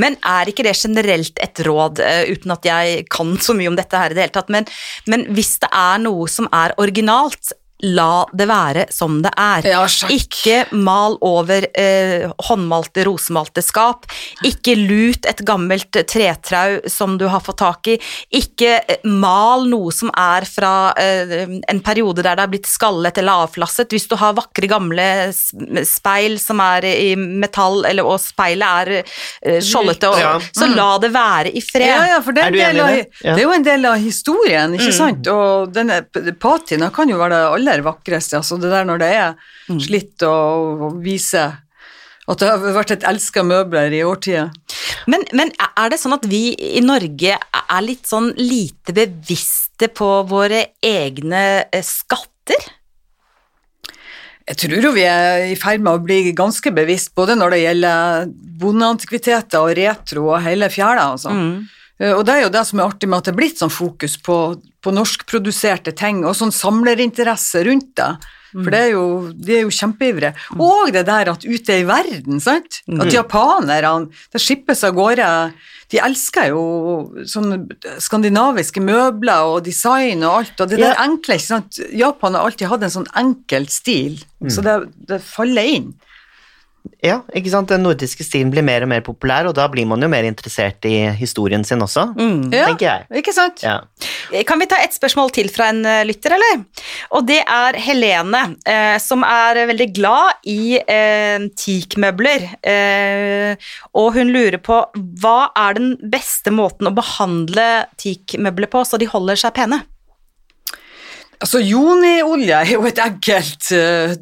[0.00, 3.76] Men er ikke det generelt et råd, eh, uten at jeg kan så mye om
[3.76, 4.64] dette her i det hele tatt, men,
[5.06, 9.66] men hvis det er noe som er originalt, la det være som det er.
[9.66, 9.80] Ja.
[10.14, 14.06] Ikke mal over eh, håndmalte, rosemalte skap.
[14.46, 17.96] Ikke lut et gammelt tretrau som du har fått tak i.
[18.38, 21.34] Ikke eh, mal noe som er fra eh,
[21.68, 23.90] en periode der det har blitt skallet eller avflasset.
[23.90, 25.08] Hvis du har vakre, gamle
[25.86, 30.36] speil som er i metall, eller, og speilet er eh, skjoldete, Ja.
[30.54, 31.88] så la det være i fred.
[31.88, 33.06] Ja, ja, for det er, Er du enig av, i det?
[33.24, 33.34] Ja.
[33.34, 34.96] det er jo en del av historien, ikke Mm.
[34.98, 35.26] sant?
[35.32, 36.00] Og denne
[36.40, 39.34] patina kan jo være det aller vakreste, altså det der når det er
[39.68, 39.78] Mm.
[39.80, 41.42] slitt og, og vise
[42.28, 44.50] at det har vært et elska møbler i årtier.
[45.10, 50.10] Men, men er det sånn at vi i Norge er litt sånn lite bevisste på
[50.30, 52.62] våre egne eh, skatter?
[54.46, 57.60] Jeg tror jo vi er i ferd med å bli ganske bevisst, både når det
[57.62, 58.30] gjelder
[58.62, 61.12] bondeantikviteter og retro og hele fjæra.
[61.14, 61.30] Altså.
[61.30, 61.68] Mm.
[62.02, 63.70] Eh, Og det er jo det som er artig med at det er blitt sånn
[63.72, 64.36] fokus på,
[64.82, 68.12] på norskproduserte ting, og sånn samlerinteresse rundt det.
[68.52, 70.34] For det er jo, de er jo kjempeivrige.
[70.60, 72.82] Og det der at ute i verden, sant?
[73.00, 75.28] At japanerne Det skippes av gårde
[75.88, 76.60] De elsker jo
[77.24, 77.62] sånne
[78.04, 81.04] skandinaviske møbler og design og alt, og det der Ja.
[81.06, 81.80] enkle, ikke sant?
[81.96, 84.76] Japan har alltid hatt en sånn enkel stil, så det,
[85.08, 85.94] det faller inn.
[87.02, 87.70] Ja, ikke sant?
[87.70, 90.84] Den nordiske stilen blir mer og mer populær, og da blir man jo mer interessert
[90.86, 92.04] i historien sin også,
[92.52, 93.06] Ja, tenker jeg.
[93.22, 93.62] ikke sant?
[93.62, 93.80] Ja.
[94.46, 96.62] Kan vi ta et spørsmål til fra en eh, lytter, eller?
[97.10, 102.48] Og det er Helene, eh, som er veldig glad i eh, teakmøbler.
[102.62, 103.56] Eh,
[103.98, 104.78] og hun lurer på
[105.22, 109.82] hva er den beste måten å behandle teakmøbler på så de holder seg pene?
[111.42, 114.14] Altså, Joniolje er jo et enkelt, eh,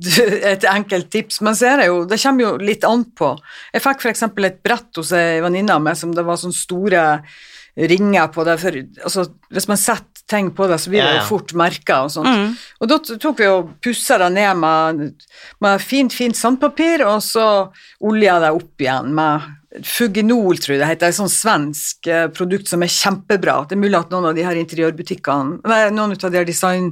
[0.54, 3.34] et enkelt tips, men så er det jo, det kommer jo litt an på.
[3.74, 7.04] Jeg fikk eksempel et brett hos ei venninne av meg som det var sånne store
[7.76, 11.28] ringer på det, for altså, hvis man setter ting på det, så blir det jo
[11.28, 12.58] fort merka og sånt.
[12.80, 15.24] Og da tok vi og pussa det ned med,
[15.60, 17.46] med fint, fint sandpapir, og så
[18.06, 19.48] olja det opp igjen med
[19.86, 23.60] Fuginol, tror jeg det heter, et sånn svensk eh, produkt som er kjempebra.
[23.70, 26.88] Det er mulig at noen av de her interiørbutikkene, nei, noen av de her design,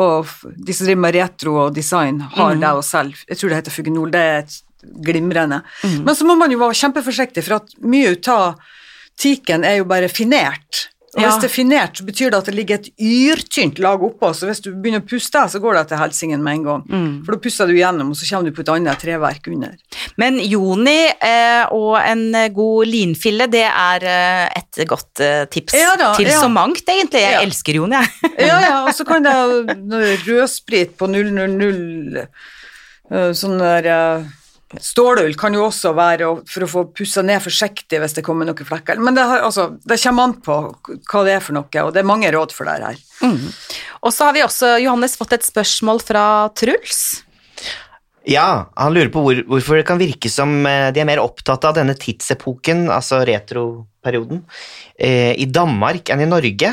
[0.00, 3.20] og de som driver med retro og design, har det og selv.
[3.28, 4.56] Jeg tror det heter Fuginol, det er
[5.04, 5.60] glimrende.
[5.84, 8.56] Men så må man jo være kjempeforsiktig, for at mye av
[9.20, 10.88] teaken er jo bare finert.
[11.14, 11.28] Og Ja.
[11.30, 14.48] hvis det er finert, så betyr det at det ligger et yrtynt lag oppå, så
[14.48, 16.82] hvis du begynner å puste, så går det til helsingen med en gang.
[17.24, 19.76] For da puster du gjennom, og så kommer du på et annet treverk under.
[20.18, 22.24] Men joni eh, og en
[22.54, 26.40] god linfille, det er eh, et godt eh, tips Ja da, til ja.
[26.40, 27.20] så mangt, egentlig.
[27.22, 27.42] Jeg Ja.
[27.46, 28.32] elsker joni, jeg.
[28.50, 29.34] Ja, ja, og så kan det
[30.26, 33.86] rødsprit på 000 eh, Sånn der
[34.80, 38.66] Stålull kan jo også være for å få pussa ned forsiktig hvis det kommer noen
[38.66, 39.00] flekker.
[39.02, 40.56] Men det, har, altså, det kommer an på
[41.10, 43.04] hva det er for noe, og det er mange råd for det her.
[44.04, 46.24] Og så har vi også, Johannes, fått et spørsmål fra
[46.58, 47.24] Truls.
[48.28, 51.66] Ja, han lurer på hvor, hvorfor det kan virke som eh, de er mer opptatt
[51.68, 54.40] av denne tidsepoken, altså retroperioden,
[54.96, 56.70] eh, i Danmark enn i Norge.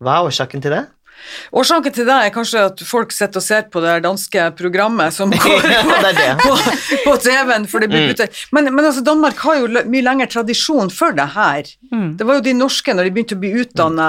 [0.00, 0.82] Hva er årsaken til det?
[1.52, 5.30] Årsaken til det er kanskje at folk sitter og ser på det danske programmet som
[5.44, 6.28] går Ja, det det.
[6.42, 6.54] på,
[7.04, 8.38] på TV-en, for det blir Mm.
[8.56, 11.68] Men, men altså, Danmark har jo mye lengre tradisjon for det her.
[11.92, 12.16] Mm.
[12.18, 14.08] Det var jo de norske, når de begynte å bli utdanna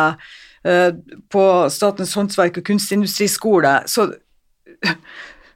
[1.34, 1.44] på
[1.74, 4.08] Statens håndverk- og kunstindustriskole, så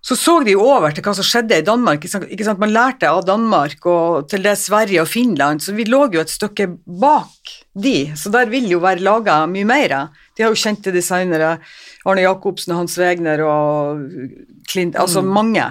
[0.05, 2.03] så så de jo over til hva som skjedde i Danmark.
[2.05, 2.61] Ikke sant?
[2.61, 6.29] Man lærte av Danmark og til det Sverige og Finland, så vi lå jo et
[6.29, 9.95] stykke bak de, så der vil jo være laga mye mer.
[10.37, 11.55] De har jo kjente designere,
[12.05, 14.05] Arne Jacobsen, og Hans Wegner og
[14.69, 15.65] Clint, altså mange.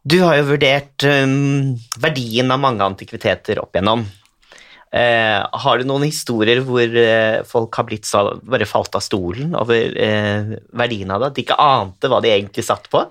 [0.00, 4.06] Du har jo vurdert um, verdien av mange antikviteter opp igjennom.
[4.90, 9.52] Eh, har du noen historier hvor eh, folk har blitt så, bare falt av stolen
[9.54, 11.28] over eh, verdien av det?
[11.30, 13.04] At de ikke ante hva de egentlig satt på?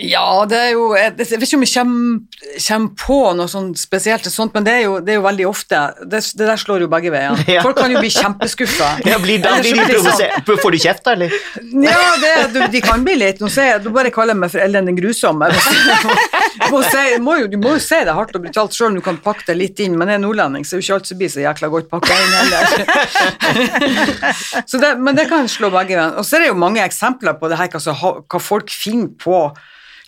[0.00, 2.20] Ja, det er jo Jeg vet ikke om jeg kommer,
[2.64, 5.80] kommer på noe sånn spesielt, sånt, men det er jo, det er jo veldig ofte
[6.00, 7.36] Det, det der slår jo begge veier.
[7.50, 7.64] Ja.
[7.64, 8.90] Folk kan jo bli kjempeskuffa.
[9.08, 10.46] Ja, blir, da blir de provosert.
[10.62, 11.34] Får du kjeft, da, eller?
[11.82, 13.40] Ja, det, du, de kan bli litt.
[13.42, 15.50] Nå ser jeg, du bare kaller meg for Ellen den grusomme.
[16.58, 18.98] Du må, se, må jo, du må jo si det hardt og brutalt sjøl om
[18.98, 21.10] du kan pakke det litt inn, men jeg er nordlending, så er jo ikke alt
[21.10, 22.64] som blir så jækla godt pakka inn heller.
[24.70, 26.16] Så det, men det kan slå begge veier.
[26.18, 29.42] Og så er det jo mange eksempler på det her, hva, hva folk finner på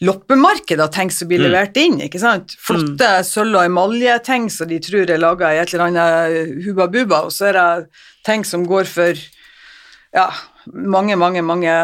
[0.02, 2.56] loppemarkedet av ting som blir levert inn, ikke sant?
[2.58, 7.22] Flotte sølv- og emaljeting som de tror er laga i et eller annet hubba bubba,
[7.28, 9.22] og så er det ting som går for
[10.12, 10.26] ja,
[10.66, 11.74] mange, mange, mange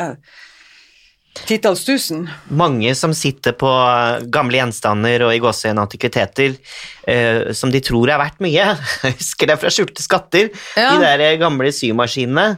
[1.47, 2.25] titalls tusen.
[2.51, 6.57] Mange som sitter på eh, gamle gjenstander og i gåsehud antikviteter
[7.09, 8.73] eh, som de tror er verdt mye.
[9.05, 10.51] Jeg husker det fra skjulte skatter.
[10.79, 10.91] Ja.
[10.97, 12.49] De der eh, gamle symaskinene.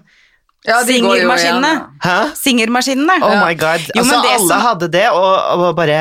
[0.69, 1.69] Ja, jo Singermaskinene.
[2.05, 2.17] Hæ?
[2.37, 3.15] Singermaskinene.
[3.25, 3.81] Oh my god.
[3.95, 6.01] Jo, altså, det alle som- hadde det, og, og bare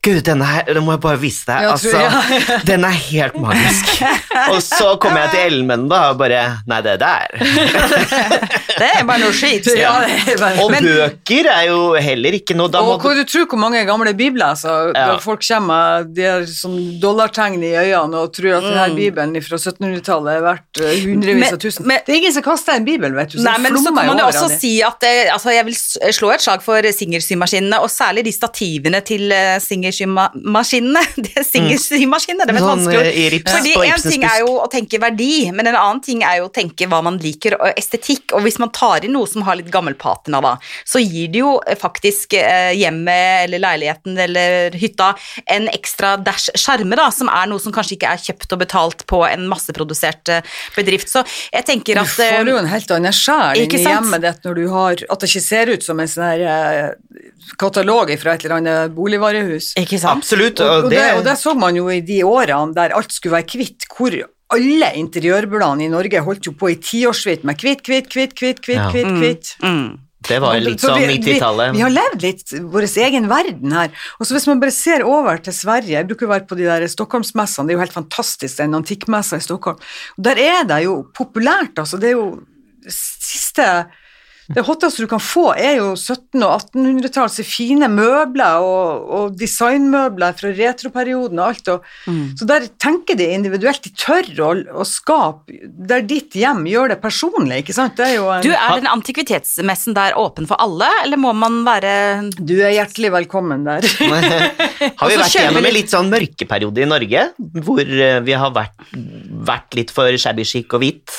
[0.00, 1.60] Gud, denne her, det må jeg bare vise deg.
[1.60, 3.90] Jeg altså, den er helt magisk.
[4.54, 6.38] og så kommer jeg til Elmen da, og bare
[6.70, 7.28] Nei, det der.
[8.80, 9.66] Det er bare noe skit.
[9.76, 13.02] Ja, det er bare- Og Men- bøker er jo heller ikke noe Da må Og
[13.04, 15.18] hva du tror hvor mange gamle bibler altså, Ja.
[15.20, 19.58] folk kommer med de har sånn dollartegn i øynene og tror at denne bibelen fra
[19.60, 23.12] 1700-tallet er verdt eh, hundrevis av tusen men- Det er ingen som kaster en bibel,
[23.18, 23.38] vet du.
[23.38, 25.76] Så Nei, men så kan man jo også si at eh, altså, jeg vil
[26.16, 29.58] slå et slag for singersymaskinene, og særlig de stativene til uh,
[29.94, 31.02] singersymaskinene.
[31.16, 33.34] Det er singersymaskinene, det er Sånn, vanskelig eh, ord.
[33.34, 36.48] rips Fordi én ting er jo å tenke verdi, men en annen ting er jo
[36.48, 38.34] å tenke hva man liker, og estetikk.
[38.36, 41.56] Og hvis man tar inn noe som har litt gammelpatina, da, så gir det jo
[41.66, 45.12] eh, faktisk eh, hjemmet eller leiligheten eller hytta
[45.50, 49.06] en ekstra dash sjarme, da, som er noe som kanskje ikke er kjøpt og betalt
[49.10, 51.10] på en masseprodusert eh, bedrift.
[51.10, 54.24] Så jeg tenker at Du får eh, jo en helt annen sjel inn i hjemmet
[54.24, 57.20] ditt når du har At det ikke ser ut som en sånn her eh,
[57.60, 59.72] katalog fra et eller annet boligvarehus.
[59.80, 60.20] Ikke sant?
[60.24, 60.60] Absolutt.
[60.60, 63.48] Og, og, det, og det så man jo i de årene der alt skulle være
[63.54, 64.16] kvitt, hvor
[64.50, 68.80] alle interiørbladene i Norge holdt jo på i tiårsvidt med kvitt, kvitt, kvitt, kvitt, kvitt,
[68.80, 68.88] Ja.
[68.90, 69.52] kvitt, kvitt.
[69.62, 69.90] Mm.
[70.28, 71.72] Det var litt sånn vi- vi- 90-tallet.
[71.72, 73.88] Vi har levd litt vår egen verden her.
[74.20, 76.64] Og så hvis man bare ser over til Sverige Jeg bruker å være på de
[76.68, 79.78] der Stockholmsmessene, det er jo helt fantastisk, den antikkmessa i Stockholm.
[80.18, 81.98] Og der er det jo populært, altså.
[81.98, 82.42] Det er jo
[82.90, 83.86] siste
[84.54, 90.34] det hotteste du kan få, er jo 1700- og 1800-tallets fine møbler og, og designmøbler
[90.38, 91.68] fra retroperioden og alt.
[91.76, 92.32] Og, Mm.
[92.38, 93.82] Så der tenker de individuelt.
[93.84, 95.52] De tør å, å skape
[95.90, 97.94] der ditt hjem gjør det personlig, ikke sant?
[97.98, 101.60] Det er jo en, Du, Er den antikvitetsmessen der åpen for alle, eller må man
[101.66, 101.92] være
[102.40, 103.84] Du er hjertelig velkommen der.
[105.00, 107.26] Har vi vært gjennom en litt- litt sånn mørkeperiode i Norge,
[107.64, 108.88] hvor eh, vi har vært,
[109.50, 111.14] vært litt for shabby chic og hvit?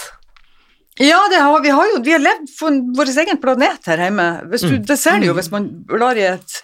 [0.99, 4.27] Ja, det har, vi har jo vi har levd på vår egen planet her hjemme.
[4.51, 6.57] Du, det ser du jo hvis man blar i et,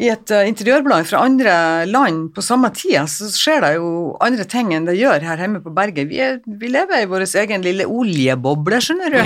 [0.00, 3.90] i et eh, interiørblad fra andre land på samme tida, så skjer det jo
[4.24, 6.08] andre ting enn det gjør her hjemme på berget.
[6.08, 9.20] Vi, er, vi lever i vår egen lille oljeboble, skjønner du.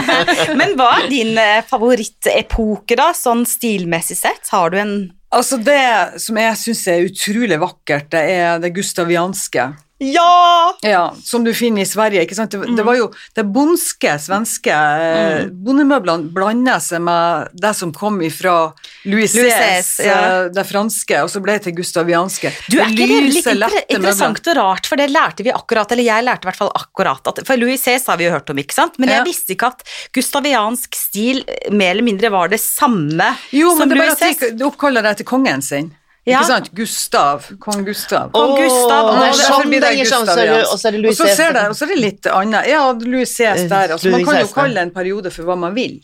[0.60, 4.54] Men hva er din eh, favorittepoke, da, sånn stilmessig sett?
[4.54, 4.96] Har du en
[5.34, 9.64] Altså Det som jeg syns er utrolig vakkert, det er det gustavianske.
[10.12, 10.74] Ja!
[10.84, 12.22] Ja, Som du finner i Sverige.
[12.26, 12.50] ikke sant?
[12.50, 12.76] Det, Mm.
[12.76, 15.50] det var jo det bondske svenske mm.
[15.64, 18.72] Bondemøblene blanda seg med det som kom ifra
[19.04, 20.18] Louis Louis XVI, ja.
[20.44, 22.52] eh, det franske, og så ble det til gustavianske.
[22.70, 26.24] Du, er ikke det litt interessant og rart, for det lærte vi akkurat, eller jeg
[26.26, 28.74] lærte i hvert fall akkurat, at, for Louis Cés har vi jo hørt om, ikke
[28.76, 28.98] sant?
[28.98, 29.20] Men Ja.
[29.22, 29.82] jeg visste ikke at
[30.14, 34.08] gustaviansk stil eh, mer eller mindre var det samme Jo, men som det er bare
[34.08, 34.50] Louis at XVI.
[34.50, 35.92] de de oppkaller det etter kongen sin.
[36.24, 36.38] Ja.
[36.40, 36.70] Ikke sant?
[36.72, 37.46] Gustav.
[37.60, 38.30] Kong Gustav.
[38.32, 41.84] Kong Gustav, og sånn så er det- og så er det Louis ser og så
[41.84, 42.66] er det litt annet.
[42.66, 43.68] Ja, Louis C.S.
[43.68, 43.92] der.
[43.92, 46.00] Altså, man kan jo kalle en periode for hva man vil.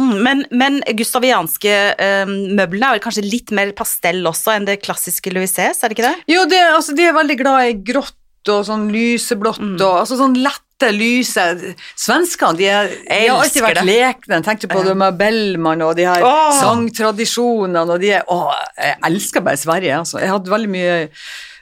[0.00, 4.78] Mm, men, men gustavianske eh, møblene er vel kanskje litt mer pastell også enn det
[4.82, 6.22] klassiske Louis C.S., er det ikke det?
[6.30, 8.16] Jo, det, altså, de er veldig glad i grått
[8.48, 9.76] og sånn lyseblått Mm.
[9.80, 10.38] og altså sånn
[10.80, 13.84] lette, lyse Svenskene, de, er, de har alltid vært det.
[13.86, 14.38] lekne.
[14.40, 14.94] Jeg tenkte på Ja.
[14.94, 16.24] med Bellman og de her
[16.60, 18.40] sangtradisjonene og de er Å,
[18.78, 20.18] jeg elsker bare Sverige, altså.
[20.20, 21.08] Jeg hadde veldig mye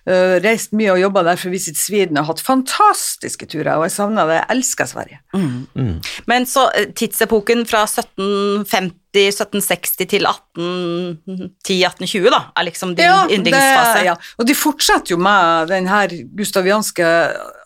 [0.09, 3.93] øh, reist mye og jobba der for Visit Sweden og hatt fantastiske turer, og jeg
[3.93, 4.39] savna det.
[4.41, 5.19] Jeg elsker Sverige.
[6.27, 10.27] Men så eh, tidsepoken fra 1750, 1760 til
[11.29, 13.99] 1810-1820 da, er liksom din yndlingsfase.
[13.99, 14.15] det- ja.
[14.39, 17.05] Og de fortsetter jo med den her gustavianske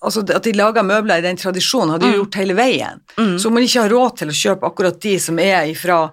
[0.05, 2.13] Altså at de lager møbler i den tradisjonen, har de Mm.
[2.15, 3.01] gjort hele veien.
[3.39, 6.11] Så om man ikke har råd til å kjøpe akkurat de som er ifra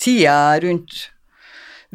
[0.00, 1.10] tida rundt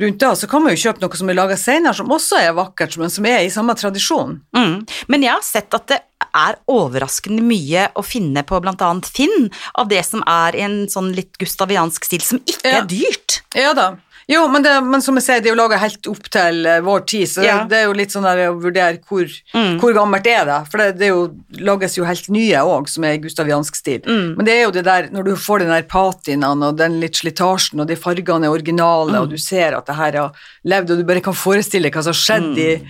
[0.02, 2.56] Rundt da, så kan man jo kjøpe noe som er laga senere, som også er
[2.58, 4.40] vakkert, men som er i samme tradisjon.
[4.58, 4.80] Mm.
[5.14, 6.00] Men jeg har sett at det
[6.34, 11.38] er overraskende mye å finne på annet Finn, av det som er en sånn litt
[11.38, 12.82] gustaviansk stil, som ikke Ja.
[12.82, 13.42] er dyrt.
[13.54, 13.92] Ja da.
[14.30, 16.80] Jo, men, det, men som jeg sier, det er jo laga helt opp til eh,
[16.86, 17.64] vår tid, så Ja.
[17.68, 19.80] det er jo litt sånn der å vurdere hvor, Mm.
[19.82, 23.14] hvor gammelt er det For det, det jo, lages jo helt nye òg, som er
[23.18, 24.00] i gustaviansk stil.
[24.08, 24.36] Mm.
[24.38, 27.16] Men det er jo det der, når du får den der patinaen og den litt
[27.20, 29.22] slitasjen, og de fargene er originale, Mm.
[29.22, 30.32] og du ser at det her har
[30.66, 32.88] levd, og du bare kan forestille hva som har skjedd i, Mm.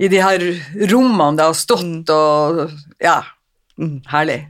[0.00, 0.38] i de her
[0.90, 3.22] rommene det har stått, og ja.
[4.10, 4.40] Herlig.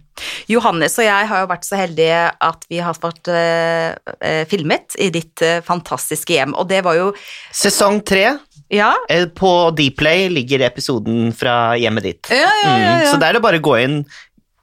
[0.51, 4.97] Johannes og jeg har jo vært så heldige at vi har fått eh, eh, filmet
[5.01, 7.07] i ditt eh, fantastiske hjem, og det var jo
[7.55, 8.27] Sesong tre.
[8.73, 8.93] Ja,
[9.37, 12.31] På Dplay ligger episoden fra hjemmet ditt.
[12.33, 13.09] Ja, ja, ja, Mm.
[13.11, 13.99] Så der er det bare å gå inn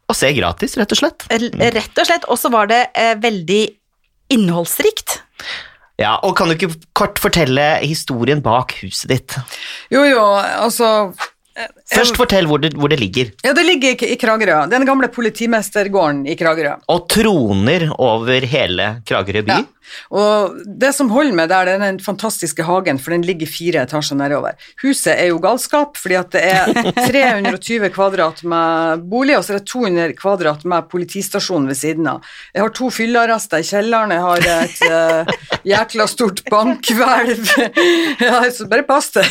[0.10, 1.26] og se gratis, rett og slett.
[1.30, 1.60] Mm.
[1.76, 2.26] rett og slett.
[2.34, 3.62] Og så var det eh, veldig
[4.34, 5.20] innholdsrikt.
[6.00, 9.36] Ja, Og kan du ikke kort fortelle historien bak huset ditt?
[9.94, 11.12] Jo, jo, altså
[11.90, 13.32] Først fortell hvor det, hvor det ligger.
[13.46, 14.62] Ja, det ligger i, Kragerø.
[14.70, 16.78] Den gamle politimestergården i Kragerø.
[16.92, 19.58] Og troner over hele Kragerø by.
[19.58, 19.66] Ja.
[20.14, 23.84] Og det som holder med der, det er den fantastiske hagen, for den ligger fire
[23.88, 24.58] etasjer nedover.
[24.84, 26.70] Huset er jo galskap, fordi at det er
[27.10, 32.26] 320 kvadrat med bolig, og så er det 200 kvadrat med politistasjon ved siden av.
[32.54, 35.34] Jeg har to fyllearrester i kjelleren, jeg har et uh,
[35.74, 37.46] jækla stort bankhvelv.
[38.20, 39.26] Ja, så bare pass deg.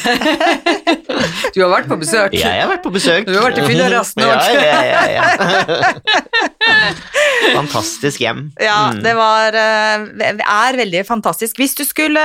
[1.55, 2.33] Du har vært på besøk.
[2.49, 3.27] Jeg har vært på besøk.
[3.29, 5.93] Du har vært i fyllearresten ja, ja, ja, ja.
[7.59, 8.43] Fantastisk hjem.
[8.61, 9.03] Ja, Mm.
[9.05, 11.59] det var eh, er veldig fantastisk.
[11.61, 12.23] Hvis du skulle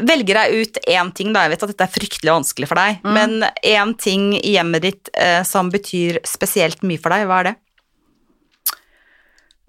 [0.00, 3.00] velge deg ut én ting, da, jeg vet at dette er fryktelig vanskelig for deg,
[3.04, 3.12] Mm.
[3.14, 7.44] men én ting i hjemmet ditt eh, som betyr spesielt mye for deg, hva er
[7.50, 7.56] det?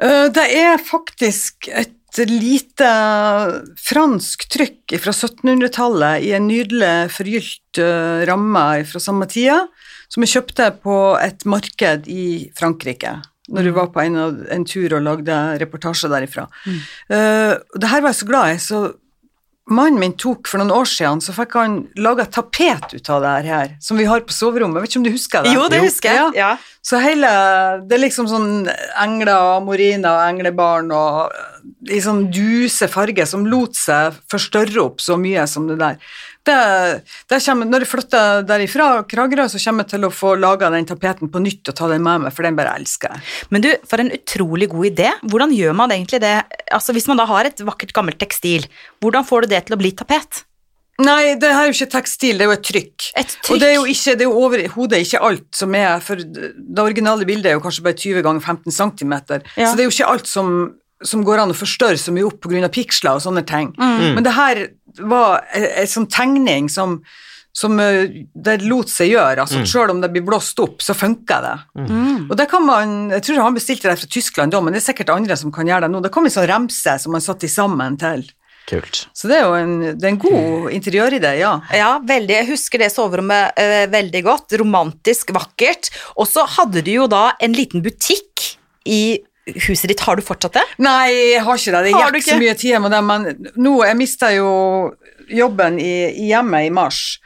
[0.03, 1.93] Eh, Det er faktisk et
[2.29, 2.85] lite
[3.81, 7.79] fransk trykk fra 1700-tallet i en nydelig forgylt
[8.29, 9.63] ramme fra samme tida,
[10.13, 12.25] som jeg kjøpte på et marked i
[12.57, 13.17] Frankrike.
[13.53, 14.19] Når du var på en,
[14.53, 16.45] en tur og lagde reportasje derifra.
[16.63, 16.83] Mm.
[17.11, 18.83] Uh, det her var jeg så glad i, så
[19.71, 23.33] mannen min tok for noen år siden, så fikk han laga tapet ut av det
[23.47, 24.79] her, som vi har på soverommet.
[24.79, 25.53] Jeg vet ikke om du husker det?
[25.55, 26.33] Jo, det husker jeg.
[26.39, 26.51] Ja.
[26.83, 27.29] Så hele
[27.87, 28.67] Det er liksom sånn
[28.99, 31.31] engler og moriner og englebarn og
[31.91, 35.99] i sånn duse farge som lot seg forstørre opp så mye som det der.
[36.43, 36.55] Det,
[37.31, 40.87] det kommer, når jeg flytter derifra, Kragerø, så kommer jeg til å få laga den
[40.89, 43.23] tapeten på nytt og ta den med meg, for den bare elsker jeg.
[43.53, 45.11] Men du, for en utrolig god idé.
[45.23, 46.33] Hvordan gjør man egentlig det?
[46.75, 48.67] Altså Hvis man da har et vakkert, gammelt tekstil,
[48.99, 50.43] hvordan får du det til å bli tapet?
[51.01, 53.07] Nei, det her er jo ikke tekstil, det er jo et trykk.
[53.17, 53.49] Et trykk?
[53.55, 56.83] Og det er jo ikke, det er jo overhodet ikke alt som er For det
[56.83, 59.15] originale bildet er jo kanskje bare 20 ganger 15 cm,
[59.57, 59.71] Ja.
[59.71, 60.51] så det er jo ikke alt som,
[61.01, 62.69] som går an å forstørre så mye opp pga.
[62.69, 63.73] piksler og sånne ting.
[63.73, 64.19] Mm.
[64.19, 64.61] Men det her
[64.99, 67.01] var en sånn tegning som
[67.53, 71.51] som det lot seg gjøre, altså selv om det blir blåst opp, så funker det.
[71.85, 72.23] Mm.
[72.25, 74.87] Og det kan man, jeg tror han bestilte det fra Tyskland da, men det er
[74.87, 76.01] sikkert andre som kan gjøre det nå.
[76.01, 78.25] Det kom en sånn remse som man satte sammen til.
[78.69, 79.03] Kult.
[79.13, 81.51] Så det er jo en, det er en god interiøridé, ja.
[81.75, 82.37] Ja, veldig.
[82.39, 84.55] Jeg husker det soverommet uh, veldig godt.
[84.61, 85.91] Romantisk, vakkert.
[86.15, 88.55] Og så hadde du jo da en liten butikk
[88.87, 89.99] i huset ditt.
[90.05, 90.63] Har du fortsatt det?
[90.83, 91.81] Nei, jeg har ikke det.
[91.89, 92.19] Det Har ikke?
[92.21, 93.27] gikk så mye tid med det, men
[93.59, 94.49] nå Jeg mista jo
[95.29, 97.19] jobben i, i hjemmet i mars.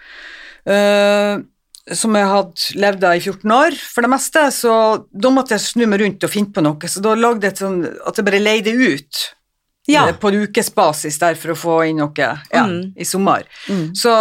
[0.70, 1.38] uh,
[1.96, 4.74] som jeg hadde levd av i 14 år, for det meste, så
[5.08, 7.78] da måtte jeg snu meg rundt og finne på noe, så da lagde jeg sånn
[7.88, 9.22] at jeg bare leide ut
[9.88, 10.08] Ja.
[10.10, 12.36] eh, på ukesbasis der for å få inn noe ja,
[12.68, 12.94] Mm.
[12.98, 13.44] i sommer.
[13.96, 14.12] Så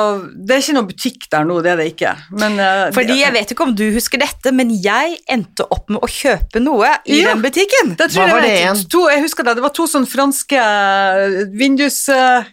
[0.46, 2.12] det er ikke noen butikk der nå, det er det ikke.
[2.30, 5.88] Men, eh, Fordi det- jeg vet ikke om du husker dette, men jeg endte opp
[5.90, 7.34] med å kjøpe noe i Ja.
[7.34, 7.96] den butikken.
[7.96, 8.88] Det tror Hva var det igjen?
[8.88, 12.08] To, jeg husker det, det var to sånne franske eh, vindus...
[12.08, 12.44] eh,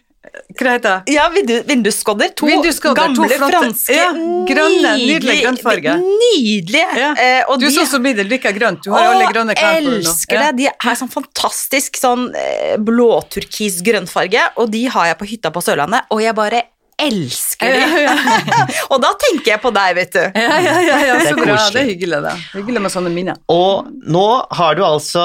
[0.58, 1.14] Hva heter det?
[1.14, 2.30] Ja, vindu, vinduskodder.
[2.38, 4.08] To Vinduskodder, to gamle flotte- franske, ja,
[4.48, 5.94] grønne, nydelig grønnfarge.
[6.02, 6.88] Nydelige.
[7.00, 7.10] Ja.
[7.18, 8.82] eh, og Du er sånn som blir det like grønt.
[8.84, 9.96] Du har alle grønne klær på nå.
[10.02, 10.50] elsker det.
[10.60, 15.62] De er sånn fantastisk sånn eh, blåturkis grønnfarge, og de har jeg på hytta på
[15.64, 16.62] Sørlandet, og jeg bare
[17.04, 18.02] elsker Ja, de.
[18.04, 18.16] ja,
[18.46, 18.66] ja.
[18.92, 20.20] og da tenker jeg på deg, vet du.
[20.38, 21.56] Ja, ja, ja, ja, Det så bra.
[21.74, 22.34] Det er hyggelig, det.
[22.54, 23.40] Hyggelig med sånne minner.
[23.50, 25.24] Og nå har du altså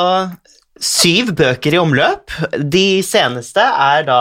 [0.80, 2.32] syv bøker i omløp.
[2.74, 4.20] De seneste er da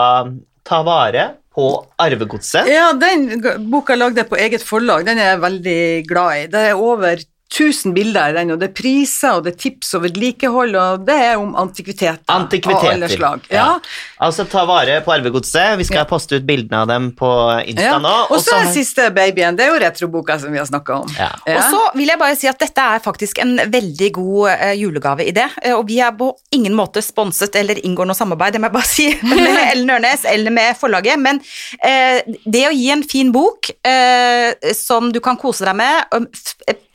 [0.69, 1.23] Ta vare
[1.55, 1.65] på
[1.97, 2.69] arvegodset.
[2.69, 3.41] Ja, den
[3.71, 5.07] boka lagde jeg på eget forlag.
[5.07, 6.43] Den er jeg veldig glad i.
[6.53, 9.95] Det er over 1000 bilder i den, og det er priser, og det er tips
[9.97, 12.21] og vedlikehold, og det er om antikviteter.
[12.29, 12.91] Av Antikviteter.
[12.93, 13.47] alle slag.
[13.49, 13.55] Ja.
[13.55, 13.79] Ja.
[14.21, 15.77] Altså ta vare på arvegodset.
[15.79, 17.29] Vi skal poste ut bildene av dem på
[17.65, 17.97] Insta Ja.
[18.03, 18.11] nå.
[18.29, 21.09] Og så er siste babyen, det er jo retroboka som vi har snakka om.
[21.17, 21.31] Ja.
[21.55, 25.47] Og så vil jeg bare si at dette er faktisk en veldig god eh, julegaveidé,
[25.63, 28.77] eh, og vi er på ingen måte sponset eller inngår noe samarbeid, det må jeg
[28.77, 31.41] bare si, med Ellen Ørnes eller med forlaget, men
[31.81, 36.05] eh, det å gi en fin bok eh, som du kan kose deg med,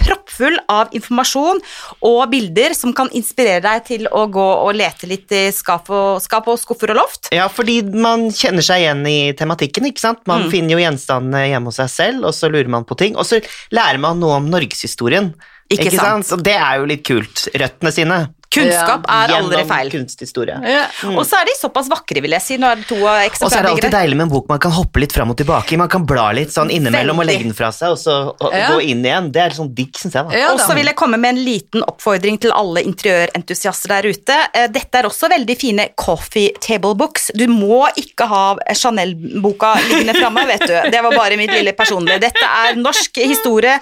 [0.04, 1.60] proppfull av informasjon
[2.04, 6.22] og bilder som kan inspirere deg til å gå og lete litt i skap og,
[6.24, 7.30] skap og skuffer og loft.
[7.34, 10.22] Ja, fordi man kjenner seg igjen i tematikken, ikke sant?
[10.24, 10.30] Mm.
[10.30, 13.28] Man finner jo gjenstandene hjemme hos seg selv, og så lurer man på ting, og
[13.28, 13.40] så
[13.74, 15.32] lærer man noe om norgeshistorien.
[15.72, 16.28] Ikke sant?
[16.34, 17.46] Og det er jo litt kult.
[17.56, 18.18] Røttene sine.
[18.50, 19.90] Kunnskap er aldri feil.
[19.90, 20.56] kunsthistorie.
[20.68, 20.84] Ja.
[21.10, 22.56] Og så er de såpass vakre, vil jeg si.
[22.60, 24.70] Nå er det to Og så er det alltid deilig med en bok man kan
[24.72, 25.76] hoppe litt fram og tilbake i.
[25.80, 28.68] Man kan bla litt sånn innimellom og legge den fra seg, og så og, Ja.
[28.70, 29.30] gå inn igjen.
[29.32, 30.24] Det er litt sånn digg, syns jeg.
[30.28, 30.36] da.
[30.38, 34.36] Ja, Og så vil jeg komme med en liten oppfordring til alle interiørentusiaster der ute.
[34.54, 37.30] Eh, Dette er også veldig fine coffee table books.
[37.34, 40.90] Du må ikke ha Chanel-boka liggende framme, vet du.
[40.90, 42.20] Det var bare mitt lille personlige.
[42.20, 43.78] Dette er norsk historie,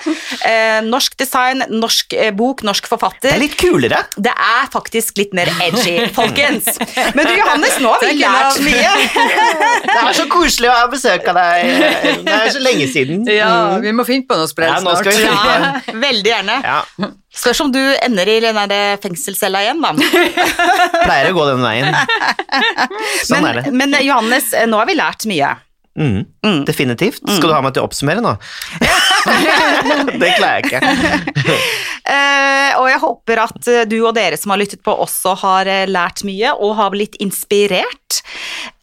[0.46, 3.28] eh, norsk design, norsk eh, bok, norsk forfatter.
[3.30, 4.02] Det er litt kulere.
[4.16, 6.68] Det er faktisk litt mer edgy, folkens.
[7.16, 8.92] Men du Johannes, nå har vi lært mye.
[9.92, 11.72] Det er så koselig å ha besøk av deg.
[12.26, 13.24] Det er så lenge siden.
[13.30, 15.08] Ja, vi må finne på noe sprell Ja, snart.
[15.08, 15.32] finne
[15.62, 16.60] Ja, veldig gjerne.
[16.64, 19.92] Ja, Spørs om du ender i den der fengselscella igjen, da.
[21.06, 21.94] pleier å gå den veien.
[23.24, 23.68] Sånn er det.
[23.72, 25.54] Men, men Johannes, nå har vi lært mye.
[25.92, 27.20] Mm, definitivt.
[27.20, 28.30] Skal du ha meg til å oppsummere nå?
[30.20, 31.56] det klarer jeg ikke.
[32.12, 35.70] Eh, og jeg håper at eh, du og dere som har lyttet på også har
[35.70, 38.20] eh, lært mye og har blitt inspirert.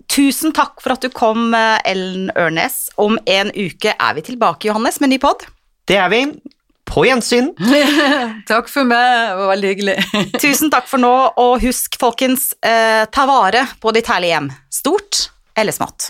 [0.10, 2.88] Tusen takk for at du kom, Ellen Ørnes.
[2.98, 5.46] Om en uke er vi tilbake, Johannes, med ny pod.
[5.86, 6.24] Det er vi.
[6.90, 7.52] På gjensyn.
[8.50, 8.98] Takk for meg,
[9.30, 9.98] det var veldig hyggelig.
[10.42, 14.50] Tusen takk for nå, og husk, folkens, eh, ta vare på ditt herlige hjem.
[14.74, 16.10] Stort eller smått.